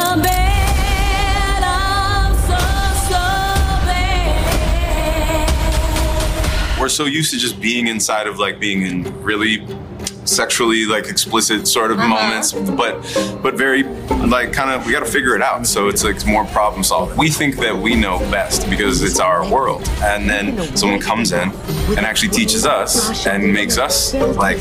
[6.81, 9.59] We're so used to just being inside of like being in really
[10.25, 12.09] sexually like explicit sort of Uh-huh.
[12.09, 12.95] moments but
[13.43, 13.83] but very
[14.29, 17.17] like kind of we got to figure it out so it's like more problem solving
[17.17, 21.51] we think that we know best because it's our world and then someone comes in
[21.97, 24.59] and actually teaches us and makes us like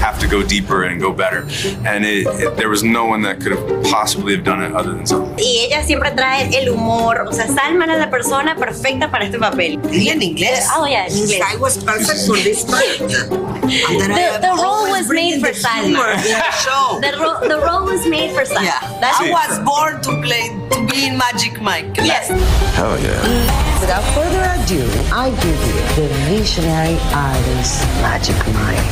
[0.00, 1.40] have to go deeper and go better
[1.84, 4.92] and it, it, there was no one that could have possibly have done it other
[4.94, 7.20] than someone Y ella siempre trae el humor.
[7.28, 9.78] O sea, Salma era la persona perfecta para este papel.
[9.82, 10.66] Dile en inglés.
[10.76, 11.40] Oh, yeah, en inglés.
[11.42, 13.00] I was perfect for this part.
[13.00, 16.16] And The, have the role was made for the Salma.
[16.16, 17.00] the show.
[17.00, 18.64] The, ro- the role was made for Salma.
[18.64, 18.80] Yeah.
[19.00, 21.96] That's I was born to play, to be in Magic Mike.
[21.96, 22.28] Yes.
[22.76, 28.88] hell yeah Without further ado, I give you the visionary artist, Magic Mike.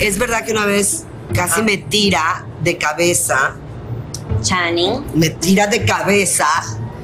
[0.00, 1.04] Es verdad que una vez
[1.34, 3.56] casi me tira de cabeza.
[4.42, 5.04] Channing.
[5.14, 6.46] Me tira de cabeza.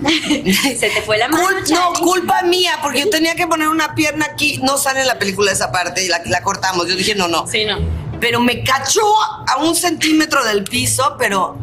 [0.03, 3.95] Se te fue la mano, Cul- no, culpa mía, porque yo tenía que poner una
[3.95, 4.59] pierna aquí.
[4.63, 6.87] No sale en la película esa parte y la, la cortamos.
[6.89, 7.47] Yo dije, no, no.
[7.47, 7.79] Sí, no.
[8.21, 9.01] Pero me cachó
[9.47, 11.57] a un centímetro del piso, pero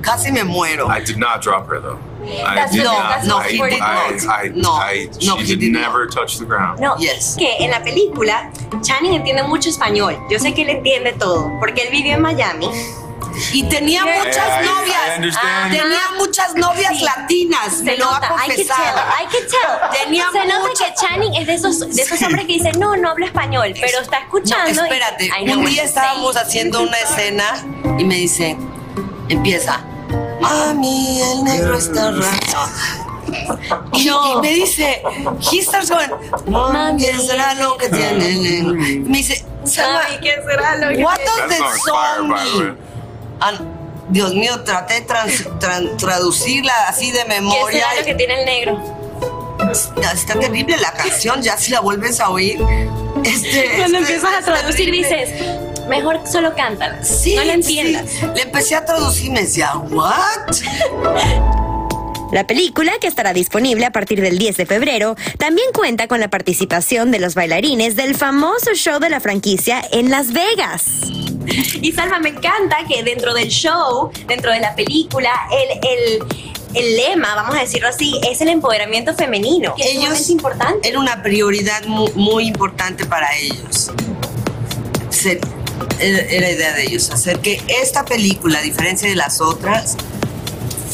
[0.00, 0.88] casi me muero.
[0.88, 3.08] I did not drop her though I That's did what- not.
[3.10, 4.16] that's No, I, he did I.
[4.28, 5.08] I, I,
[5.44, 6.78] she did, never touch the ground.
[6.80, 10.16] No, que en la película Channing entiende mucho español.
[10.30, 12.68] Yo sé que él entiende todo, porque él vivió en Miami.
[13.52, 14.18] Y tenía Yeah.
[14.24, 15.36] muchas novias.
[15.70, 17.04] Tenía muchas novias Sí.
[17.04, 17.76] latinas.
[17.78, 18.94] Se me lo ha nota, I can confesado.
[18.94, 20.00] tell, I can tell.
[20.04, 22.24] Tenía Se nota muchas- que Channing es de esos, de esos Sí.
[22.24, 24.72] hombres que dicen, no, no habla español, pero está escuchando.
[24.74, 26.42] No, y- espérate, know un día estábamos say.
[26.44, 27.44] haciendo una escena
[27.98, 28.56] y me dice,
[29.28, 29.80] empieza,
[30.40, 32.70] mami, el negro está raro.
[33.94, 35.00] Y, y me dice,
[35.52, 36.10] he starts going,
[36.46, 38.84] mami, ¿qué será lo que tiene el negro?
[38.84, 41.30] Y me dice, Mami, ¿qué será lo que what tiene?
[41.30, 42.78] does the song mean?
[43.44, 43.52] Ah,
[44.08, 45.44] Dios mío, traté de trans-
[45.98, 47.86] traducirla así de ¿Qué memoria.
[47.88, 48.80] será lo que tiene el negro?
[50.12, 52.60] Está terrible la canción, ya si la vuelves a oír.
[53.24, 55.30] Este, Cuando este- empiezas a traducir dices,
[55.88, 57.02] mejor solo cántala.
[57.04, 58.10] Sí, no la entiendas.
[58.10, 58.26] sí.
[58.34, 60.56] Le empecé a traducir y me decía, ¿what?
[62.32, 66.28] La película, que estará disponible a partir del 10 de febrero, también cuenta con la
[66.28, 70.84] participación de los bailarines del famoso show de la franquicia en Las Vegas.
[71.82, 76.24] Y Salma, me encanta que dentro del show, dentro de la película, el, el,
[76.74, 79.74] el lema, vamos a decirlo así, es el empoderamiento femenino.
[79.74, 80.88] Que es Ellos sumamente importante.
[80.88, 83.90] era una prioridad muy, muy importante para ellos.
[85.10, 85.38] Se-
[86.00, 89.96] era, era idea de ellos hacer que esta película, a diferencia de las otras,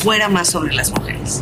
[0.03, 1.41] fuera más sobre las mujeres.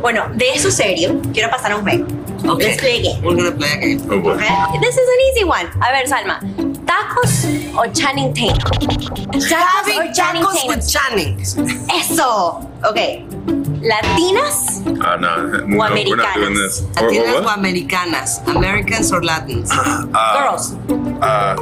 [0.00, 2.06] Bueno, de eso serio, quiero pasar a un juego.
[2.48, 2.60] Ok.
[2.60, 3.26] Let's play a game.
[3.26, 4.00] We're gonna play a game.
[4.10, 4.30] Oh.
[4.30, 4.78] Okay?
[4.80, 5.66] This is an easy one.
[5.80, 6.40] A ver, Salma,
[6.86, 7.44] ¿tacos
[7.76, 8.70] o Channing Tatum?
[9.32, 10.68] ¿Tacos Having o Channing tacos Tatum?
[10.68, 11.40] with Channing.
[12.00, 12.60] Eso.
[12.84, 12.98] Ok.
[13.82, 16.80] ¿Latinas Uh, no, no, we're not doing this.
[17.00, 19.70] Or, or Latinas o americanas, Americans or Latins.
[19.72, 20.74] Uh, Girls.
[21.22, 21.56] Uh,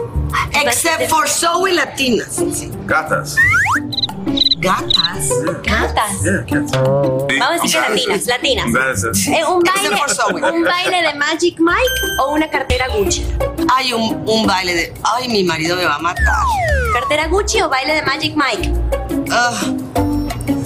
[0.65, 2.39] Except for Zoe Latinas.
[2.87, 3.37] gatas.
[4.67, 5.29] Gatas.
[5.63, 6.23] Gatas.
[7.39, 9.05] Vamos a decir latinas, latinas.
[9.29, 10.53] Eh, un, baile.
[10.53, 13.25] ¿Un baile de Magic Mike o una cartera Gucci?
[13.73, 14.95] Hay un, un baile de.
[15.05, 16.35] Ay, mi marido me va a matar.
[16.95, 18.73] ¿Cartera Gucci o baile de Magic Mike?
[19.31, 19.53] Ah,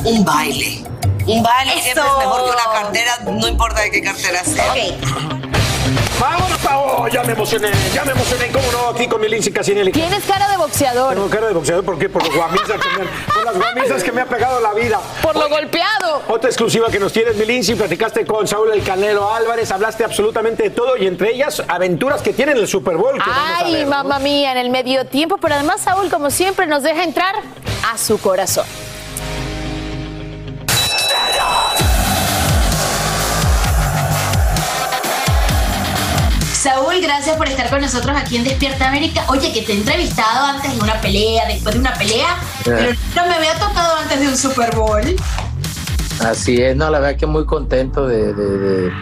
[0.05, 0.83] un baile.
[1.27, 1.83] Un baile Eso.
[1.83, 4.73] siempre es mejor que una cartera, no importa de qué cartera sea.
[4.73, 5.40] Ok.
[6.71, 7.09] ¡Vámonos, Pavo!
[7.09, 8.49] Ya me emocioné, ya me emocioné.
[8.53, 8.89] ¿Cómo no?
[8.89, 9.93] Aquí con mi Lindsay Casinelli.
[9.93, 11.15] Tienes cara de boxeador.
[11.15, 12.09] Tengo cara de boxeador, ¿por qué?
[12.09, 15.01] Por los guamisas que me han, por las guamisas que me ha pegado la vida.
[15.23, 16.23] Por lo golpeado.
[16.29, 20.65] Otra exclusiva que nos tienes, mi Lindsay, platicaste con Saúl El Canelo Álvarez, hablaste absolutamente
[20.65, 23.15] de todo y entre ellas aventuras que tienen el Super Bowl.
[23.15, 23.91] Que Ay, ver, ¿no?
[23.91, 25.39] mamá mía, en el medio tiempo.
[25.39, 27.35] Pero además, Saúl, como siempre, nos deja entrar
[27.93, 28.67] a su corazón.
[37.11, 39.25] Gracias por estar con nosotros aquí en Despierta América.
[39.27, 43.27] Oye, que te he entrevistado antes de una pelea, después de una pelea, pero no
[43.27, 45.17] me había tocado antes de un Super Bowl.
[46.21, 48.93] Así es, no, la verdad que muy contento de, de, de,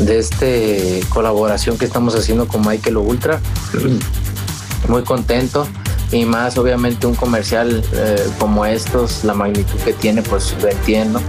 [0.00, 3.40] de este colaboración que estamos haciendo con Michael Ultra.
[4.86, 5.66] Muy contento
[6.12, 11.22] y más obviamente un comercial eh, como estos, la magnitud que tiene, pues lo entiendo.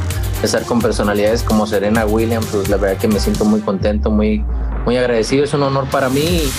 [0.43, 4.43] Estar con personalidades como Serena Williams, pues la verdad que me siento muy contento, muy,
[4.88, 6.49] muy agradecido, es un honor para mí.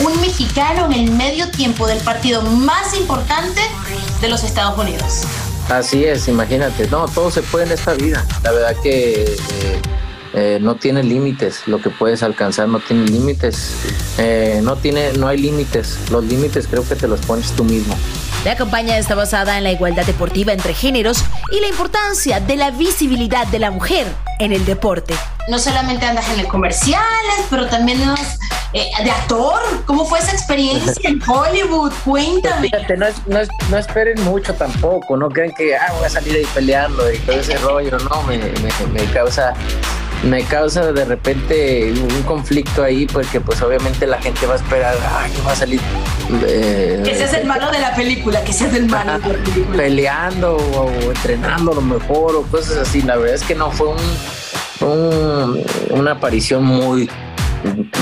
[0.00, 3.60] Un mexicano en el medio tiempo del partido más importante
[4.20, 5.22] de los Estados Unidos.
[5.68, 8.26] Así es, imagínate, no, todo se puede en esta vida.
[8.42, 9.82] La verdad que eh,
[10.34, 13.72] eh, no tiene límites, lo que puedes alcanzar no tiene límites,
[14.18, 16.10] Eh, no tiene, no hay límites.
[16.10, 17.96] Los límites creo que te los pones tú mismo.
[18.44, 22.70] La campaña está basada en la igualdad deportiva entre géneros y la importancia de la
[22.72, 24.04] visibilidad de la mujer
[24.40, 25.14] en el deporte.
[25.48, 28.38] No solamente andas en el comerciales, pero también andas,
[28.72, 29.60] eh, de actor.
[29.86, 31.92] ¿Cómo fue esa experiencia en Hollywood?
[32.04, 32.68] Cuéntame.
[32.68, 36.34] Fíjate, no, no, es- no esperen mucho tampoco, no crean que ah, voy a salir
[36.34, 39.54] ahí peleando y todo ese rollo, no, me, me- me causa
[40.24, 44.94] me causa de repente un conflicto ahí porque pues obviamente la gente va a esperar,
[45.34, 45.80] que va a salir
[46.46, 49.76] eh, Que seas el malo de la película, que seas el malo de la película.
[49.76, 53.02] peleando o, o entrenando a lo mejor o cosas así.
[53.02, 57.10] La verdad es que no fue un, un- una aparición muy,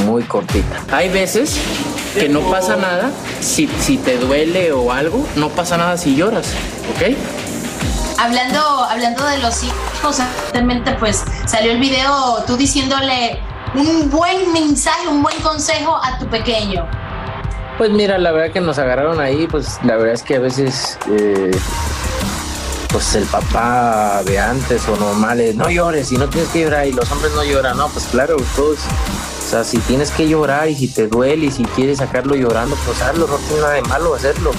[0.04, 0.84] muy cortita.
[0.92, 1.56] Hay veces
[2.14, 3.10] que no pasa nada
[3.40, 6.52] si, si te duele o algo, no pasa nada si lloras,
[6.96, 7.16] ¿ok?
[8.20, 10.18] Hablando, hablando de los hijos,
[10.52, 13.40] realmente pues salió el video tú diciéndole
[13.74, 16.86] un buen mensaje, un buen consejo a tu pequeño.
[17.78, 20.98] Pues mira, la verdad que nos agarraron ahí, pues la verdad es que a veces,
[21.10, 21.50] eh,
[22.92, 26.92] pues el papá de antes o normales, no llores y no tienes que llorar y
[26.92, 30.76] los hombres no lloran, no, pues claro, todos, o sea, si tienes que llorar y
[30.76, 34.14] si te duele y si quieres sacarlo llorando, pues hazlo, no tiene nada de malo
[34.14, 34.50] hacerlo.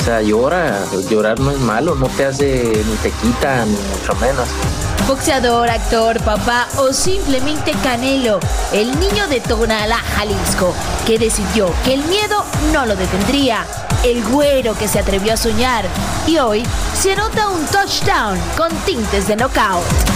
[0.00, 0.78] O sea, llora.
[1.08, 4.48] Llorar no es malo, no te hace ni te quita, ni mucho menos.
[5.06, 8.40] Boxeador, actor, papá o simplemente Canelo,
[8.72, 10.74] el niño de Tonalá, Jalisco,
[11.06, 13.64] que decidió que el miedo no lo detendría.
[14.04, 15.86] El güero que se atrevió a soñar
[16.26, 16.62] y hoy
[16.94, 20.07] se anota un touchdown con tintes de knockout.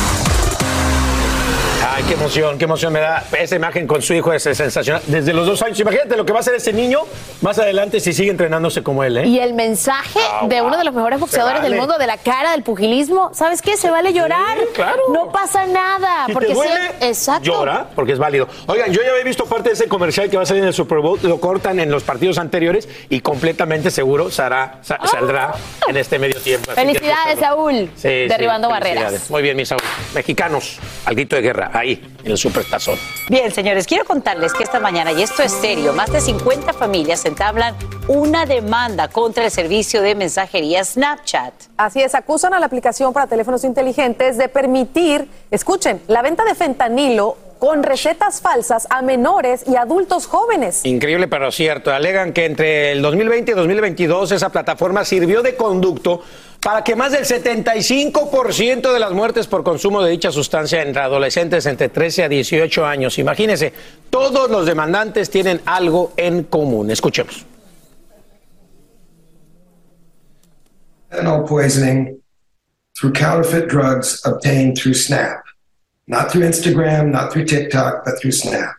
[1.84, 3.24] Ay, qué emoción, qué emoción me da.
[3.36, 5.02] Esa imagen con su hijo es sensacional.
[5.06, 7.00] Desde los dos años, imagínate lo que va a hacer ese niño
[7.40, 9.26] más adelante si sigue entrenándose como él, ¿eh?
[9.26, 10.68] Y el mensaje Ah, de wow.
[10.68, 13.76] uno de los mejores boxeadores del mundo, de la cara del pugilismo, ¿sabes qué?
[13.76, 14.58] Se vale llorar.
[14.74, 15.02] claro.
[15.12, 16.26] No pasa nada.
[16.26, 16.60] Si porque te sí-
[17.00, 17.42] exacto.
[17.44, 18.46] llora, porque es válido.
[18.66, 20.74] Oigan, yo ya había visto parte de ese comercial que va a salir en el
[20.74, 25.54] Super Bowl, lo cortan en los partidos anteriores y completamente seguro sará- sa- saldrá
[25.88, 26.70] en este medio tiempo.
[26.70, 26.74] Ah.
[26.76, 27.90] Felicidades, Saúl.
[27.96, 29.02] Sí, sí, derribando felicidades.
[29.02, 29.30] barreras.
[29.30, 29.82] Muy bien, mis Saúl.
[30.14, 32.96] Mexicanos, al grito de guerra, ahí, en el Supertazón.
[33.28, 37.24] Bien, señores, quiero contarles que esta mañana, y esto es serio, más de 50 familias
[37.24, 37.74] entablan
[38.08, 41.54] una demanda contra el servicio de mensajería Snapchat.
[41.76, 46.54] Así es, acusan a la aplicación para teléfonos inteligentes de permitir, escuchen, la venta de
[46.54, 50.84] fentanilo con recetas falsas a menores y adultos jóvenes.
[50.84, 51.92] Increíble, pero cierto.
[51.92, 56.22] Alegan que entre el 2020 y 2022 esa plataforma sirvió de conducto
[56.62, 61.66] para que más del 75% de las muertes por consumo de dicha sustancia entre adolescentes
[61.66, 63.18] entre 13 a 18 años.
[63.18, 63.72] Imagínense,
[64.10, 66.90] todos los demandantes tienen algo en común.
[66.90, 67.46] Escuchemos.
[71.12, 72.20] fentanyl poisoning
[72.96, 75.42] through counterfeit drugs obtained through Snap.
[76.06, 78.74] Not through Instagram, not through TikTok, but through Snap.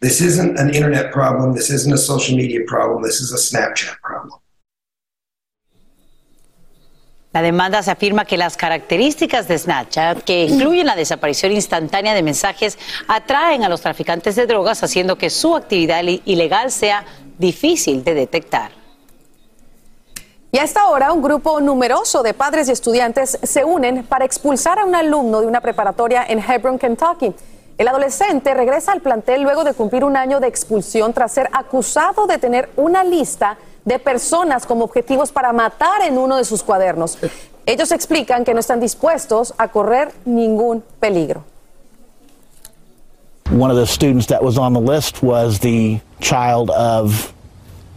[0.00, 1.54] This isn't an internet problem.
[1.54, 3.02] This isn't a social media problem.
[3.02, 4.41] This is a Snapchat problem.
[7.32, 12.22] La demanda se afirma que las características de Snapchat, que incluyen la desaparición instantánea de
[12.22, 12.78] mensajes,
[13.08, 17.06] atraen a los traficantes de drogas, haciendo que su actividad ilegal sea
[17.38, 18.72] difícil de detectar.
[20.54, 24.78] Y a esta hora, un grupo numeroso de padres y estudiantes se unen para expulsar
[24.78, 27.32] a un alumno de una preparatoria en Hebron, Kentucky.
[27.78, 32.26] El adolescente regresa al plantel luego de cumplir un año de expulsión tras ser acusado
[32.26, 37.18] de tener una lista de personas como objetivos para matar en uno de sus cuadernos.
[37.66, 41.44] Ellos explican que no están dispuestos a correr ningún peligro.
[43.50, 47.32] One of the students that was on the list was the child of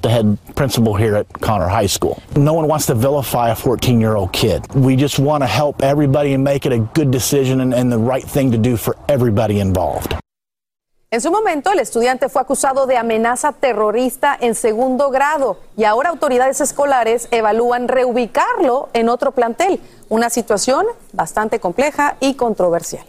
[0.01, 2.21] the head principal here at Connor High School.
[2.36, 4.67] No one wants to vilify a 14 year old kid.
[4.75, 7.97] We just want to help everybody and make it a good decision and, and the
[7.97, 10.15] right thing to do for everybody involved.
[11.16, 16.09] En su momento, el estudiante fue acusado de amenaza terrorista en segundo grado y ahora
[16.09, 19.80] autoridades escolares evalúan reubicarlo en otro plantel.
[20.09, 23.05] Una situación bastante compleja y controversial.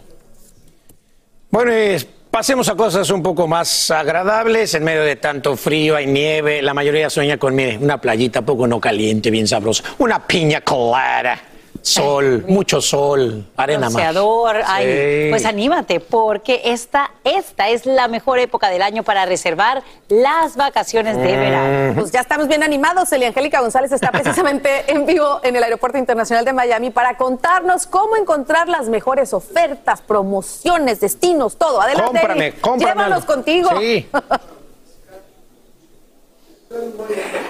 [1.49, 1.97] Bueno, y
[2.31, 4.73] pasemos a cosas un poco más agradables.
[4.73, 6.61] En medio de tanto frío, hay nieve.
[6.61, 9.83] La mayoría sueña con, una playita poco no caliente, bien sabrosa.
[9.97, 11.37] Una piña colada.
[11.87, 13.95] Sol, mucho sol, arena más.
[14.65, 15.29] Ay, Sí.
[15.29, 21.17] pues anímate, porque esta, esta es la mejor época del año para reservar las vacaciones
[21.17, 22.01] de verano.
[22.01, 23.11] Pues ya estamos bien animados.
[23.11, 27.87] Elia Angélica González está precisamente en vivo en el Aeropuerto Internacional de Miami para contarnos
[27.87, 31.81] cómo encontrar las mejores ofertas, promociones, destinos, todo.
[31.81, 32.19] Adelante.
[32.19, 32.57] Cómprame, Eli.
[32.59, 33.69] cómprame Llévanos contigo.
[33.79, 34.07] Sí.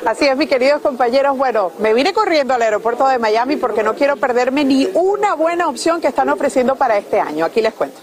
[0.05, 1.38] Así es, mis queridos compañeros.
[1.38, 5.68] Bueno, me vine corriendo al aeropuerto de Miami porque no quiero perderme ni una buena
[5.68, 7.45] opción que están ofreciendo para este año.
[7.45, 7.99] Aquí les cuento.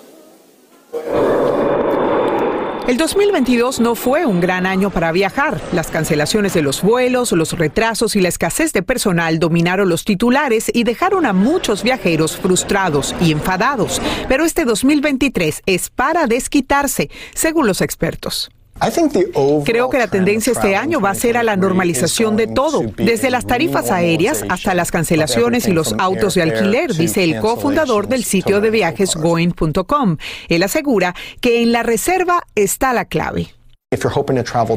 [2.86, 5.58] El 2022 no fue un gran año para viajar.
[5.72, 10.70] Las cancelaciones de los vuelos, los retrasos y la escasez de personal dominaron los titulares
[10.74, 14.02] y dejaron a muchos viajeros frustrados y enfadados.
[14.28, 18.50] Pero este 2023 es para desquitarse, según los expertos.
[19.64, 23.30] Creo que la tendencia este año va a ser a la normalización de todo, desde
[23.30, 28.24] las tarifas aéreas hasta las cancelaciones y los autos de alquiler, dice el cofundador del
[28.24, 30.16] sitio de viajes Going.com.
[30.48, 33.54] Él asegura que en la reserva está la clave.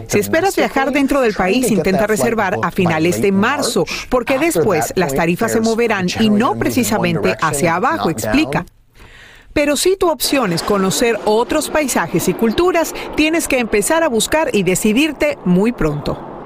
[0.07, 5.15] Si esperas viajar dentro del país, intenta reservar a finales de marzo, porque después las
[5.15, 8.65] tarifas se moverán y no precisamente hacia abajo, explica.
[9.57, 14.51] Pero si tu opción es conocer otros paisajes y culturas, tienes que empezar a buscar
[14.53, 16.36] y decidirte muy pronto.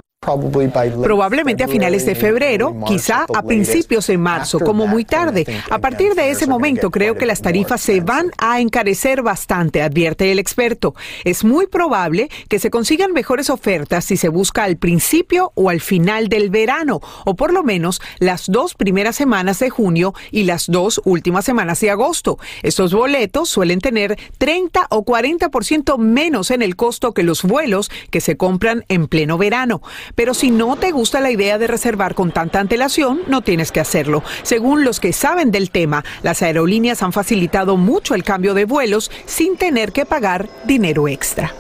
[1.01, 5.47] Probablemente a finales de febrero, quizá a principios de marzo, como muy tarde.
[5.71, 10.31] A partir de ese momento creo que las tarifas se van a encarecer bastante, advierte
[10.31, 10.93] el experto.
[11.23, 15.81] Es muy probable que se consigan mejores ofertas si se busca al principio o al
[15.81, 20.67] final del verano, o por lo menos las dos primeras semanas de junio y las
[20.67, 22.37] dos últimas semanas de agosto.
[22.61, 28.21] Estos boletos suelen tener 30 o 40% menos en el costo que los vuelos que
[28.21, 29.81] se compran en pleno verano.
[30.15, 33.79] Pero si no te gusta la idea de reservar con tanta antelación, no tienes que
[33.79, 34.23] hacerlo.
[34.43, 39.11] Según los que saben del tema, las aerolíneas han facilitado mucho el cambio de vuelos
[39.25, 41.53] sin tener que pagar dinero extra.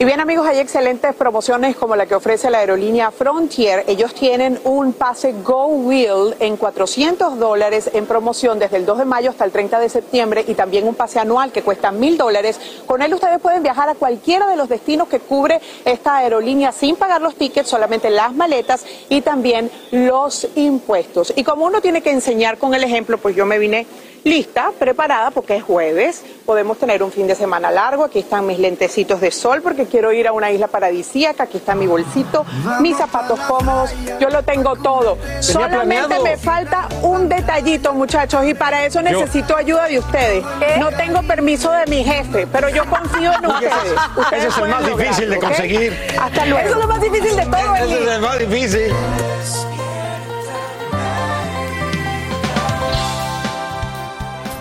[0.00, 3.82] Y bien amigos, hay excelentes promociones como la que ofrece la aerolínea Frontier.
[3.88, 9.04] Ellos tienen un pase Go Wheel en 400 dólares en promoción desde el 2 de
[9.04, 12.60] mayo hasta el 30 de septiembre y también un pase anual que cuesta mil dólares.
[12.86, 16.94] Con él ustedes pueden viajar a cualquiera de los destinos que cubre esta aerolínea sin
[16.94, 21.32] pagar los tickets, solamente las maletas y también los impuestos.
[21.34, 23.84] Y como uno tiene que enseñar con el ejemplo, pues yo me vine
[24.24, 26.22] lista, preparada, porque es jueves.
[26.44, 28.04] Podemos tener un fin de semana largo.
[28.04, 31.44] Aquí están mis lentecitos de sol porque quiero ir a una isla paradisíaca.
[31.44, 32.44] Aquí está mi bolsito,
[32.80, 33.90] mis zapatos cómodos.
[34.20, 35.18] Yo lo tengo todo.
[35.40, 40.44] Solamente me falta un detallito, muchachos, y para eso necesito ayuda de ustedes.
[40.78, 43.92] No tengo permiso de mi jefe, pero yo confío en ustedes.
[44.16, 45.96] Ustedes Ese es el más difícil de conseguir.
[46.20, 46.66] Hasta luego.
[46.66, 47.74] Eso es lo más difícil de todo.
[47.74, 47.94] Ese Eli.
[47.94, 48.94] es el más difícil.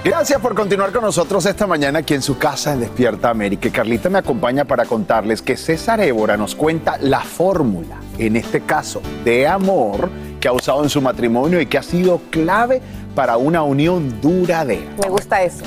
[0.08, 3.70] Gracias por continuar con nosotros esta mañana aquí en su casa en Despierta América.
[3.70, 9.02] Carlita me acompaña para contarles que César Évora nos cuenta la fórmula, en este caso,
[9.26, 10.10] de amor
[10.40, 12.82] que ha usado en su matrimonio y que ha sido clave
[13.16, 14.90] para una unión duradera.
[15.04, 15.66] Me gusta eso.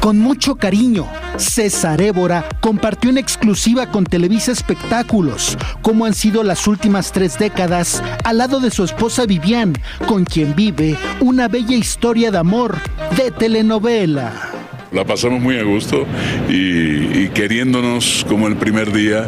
[0.00, 1.06] Con mucho cariño,
[1.36, 8.02] César Évora compartió en exclusiva con Televisa Espectáculos cómo han sido las últimas tres décadas
[8.24, 9.74] al lado de su esposa Vivian,
[10.08, 12.78] con quien vive una bella historia de amor
[13.14, 14.59] de telenovela.
[14.92, 16.04] La pasamos muy a gusto
[16.48, 19.24] y, queriéndonos como el primer día,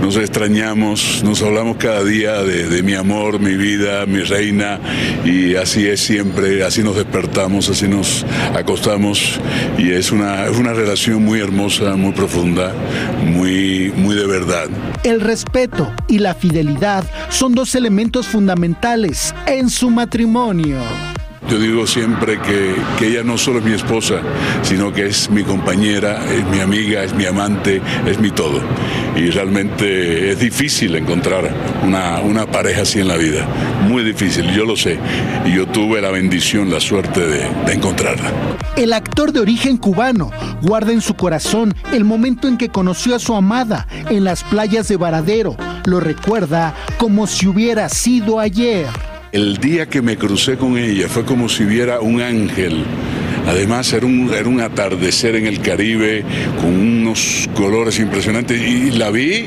[0.00, 4.78] nos extrañamos, nos hablamos cada día de, de mi amor, mi vida, mi reina
[5.24, 9.40] y así es siempre, así nos despertamos, así nos acostamos
[9.76, 12.72] y es una, es una relación muy hermosa, muy profunda,
[13.24, 14.68] muy, muy de verdad.
[15.02, 20.78] El respeto y la fidelidad son dos elementos fundamentales en su matrimonio.
[21.48, 24.16] Yo digo siempre que, que ella no solo es mi esposa,
[24.62, 28.60] sino que es mi compañera, es mi amiga, es mi amante, es mi todo.
[29.14, 31.48] Y realmente es difícil encontrar
[31.84, 33.46] una, una pareja así en la vida.
[33.88, 34.98] Muy difícil, yo lo sé.
[35.46, 38.30] Y yo tuve la bendición, la suerte de, de encontrarla.
[38.76, 40.32] El actor de origen cubano
[40.62, 44.88] guarda en su corazón el momento en que conoció a su amada en las playas
[44.88, 45.56] de Varadero.
[45.86, 48.86] Lo recuerda como si hubiera sido ayer.
[49.32, 52.84] El día que me crucé con ella fue como si viera un ángel.
[53.46, 56.24] Además era un, era un atardecer en el Caribe
[56.60, 59.46] con unos colores impresionantes y la vi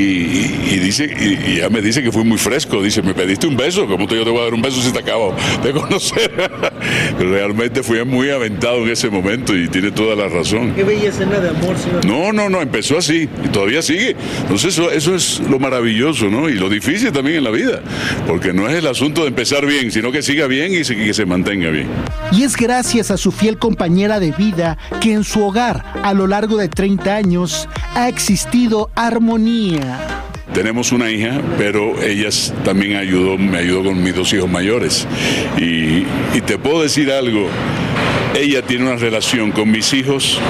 [0.00, 2.82] y, dice y, y ella me dice que fue muy fresco.
[2.82, 4.90] Dice, me pediste un beso, ¿cómo te, yo te voy a dar un beso si
[4.92, 6.30] te acabo de conocer?
[7.18, 10.74] Realmente fui muy aventado en ese momento y tiene toda la razón.
[10.74, 12.04] Qué bella escena de amor, señor.
[12.04, 14.16] No, no, no, empezó así y todavía sigue.
[14.42, 16.48] Entonces eso, eso es lo maravilloso, ¿no?
[16.48, 17.80] Y lo difícil también en la vida,
[18.26, 21.14] porque no es el asunto de empezar bien, sino que siga bien y se- que
[21.14, 21.88] se mantenga bien.
[22.32, 26.26] Y es gracias a su fiel compañera de vida que en su hogar, a lo
[26.26, 29.87] largo de 30 años, ha existido armonía.
[30.52, 32.30] Tenemos una hija, pero ella
[32.64, 35.06] también ayudó, me ayudó con mis dos hijos mayores.
[35.58, 36.04] Y,
[36.34, 37.48] y te puedo decir algo,
[38.34, 40.40] ella tiene una relación con mis hijos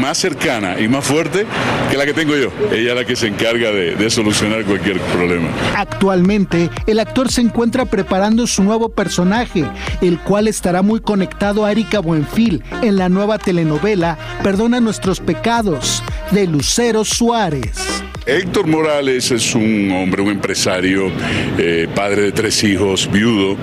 [0.00, 1.46] más cercana y más fuerte
[1.90, 2.50] que la que tengo yo.
[2.70, 5.48] Ella es la que se encarga de, de solucionar cualquier problema.
[5.76, 9.64] Actualmente, el actor se encuentra preparando su nuevo personaje,
[10.00, 16.02] el cual estará muy conectado a Erika Buenfil en la nueva telenovela Perdona nuestros pecados,
[16.32, 17.91] de Lucero Suárez.
[18.24, 21.10] Héctor Morales es un hombre, un empresario,
[21.58, 23.56] eh, padre de tres hijos, viudo,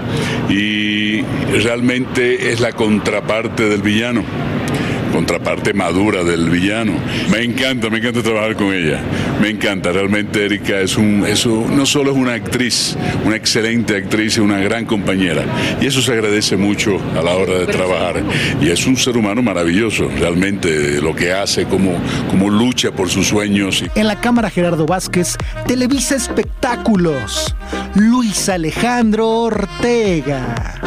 [0.49, 1.21] y
[1.63, 4.25] realmente es la contraparte del villano,
[5.19, 6.93] contraparte madura del villano.
[7.29, 9.01] Me encanta, me encanta trabajar con ella,
[9.41, 9.91] me encanta.
[9.91, 14.59] Realmente Erika es un, eso no solo es una actriz, una excelente actriz y una
[14.59, 15.43] gran compañera,
[15.81, 18.23] y eso se agradece mucho a la hora de trabajar.
[18.61, 23.27] Y es un ser humano maravilloso, realmente lo que hace, cómo, cómo lucha por sus
[23.27, 23.83] sueños.
[23.95, 25.35] En la cámara Gerardo Vázquez,
[25.67, 27.53] Televisa Espectáculos,
[27.93, 30.79] Luis Alejandro Ortega.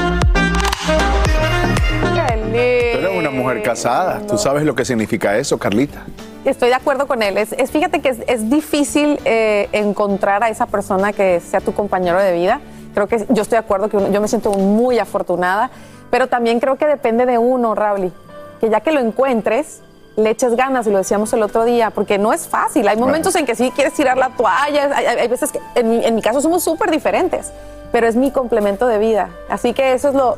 [3.42, 4.20] Mujer casada.
[4.26, 6.04] ¿Tú sabes lo que significa eso, Carlita?
[6.44, 7.38] Estoy de acuerdo con él.
[7.38, 11.72] Es, es- fíjate que es, es difícil eh, encontrar a esa persona que sea tu
[11.72, 12.60] compañero de vida.
[12.94, 15.70] Creo que yo estoy de acuerdo que uno- yo me siento muy afortunada,
[16.10, 18.12] pero también creo que depende de uno, Rauli,
[18.60, 19.80] que ya que lo encuentres,
[20.16, 22.86] le eches ganas, y lo decíamos el otro día, porque no es fácil.
[22.88, 26.14] Hay momentos en que sí quieres tirar la toalla, hay, hay- veces que, en en
[26.14, 27.50] mi caso, somos súper diferentes,
[27.92, 29.30] pero es mi complemento de vida.
[29.48, 30.36] Así que eso es lo,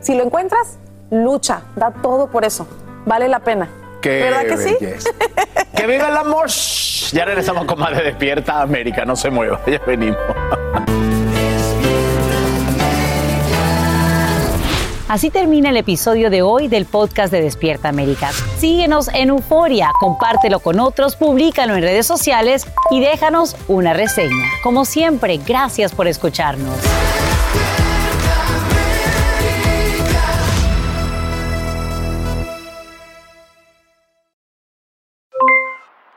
[0.00, 0.78] si lo encuentras,
[1.10, 2.66] lucha, da todo por eso,
[3.06, 3.68] vale la pena.
[4.00, 4.76] Qué ¿Verdad que sí?
[5.76, 6.48] ¡Que viva el amor!
[7.12, 9.04] Ya regresamos con más de Despierta América.
[9.04, 10.18] No se mueva, ya venimos.
[15.08, 18.30] Así termina el episodio de hoy del podcast de Despierta América.
[18.58, 24.44] Síguenos en Euforia, compártelo con otros, públicalo en redes sociales y déjanos una reseña.
[24.62, 26.76] Como siempre, gracias por escucharnos.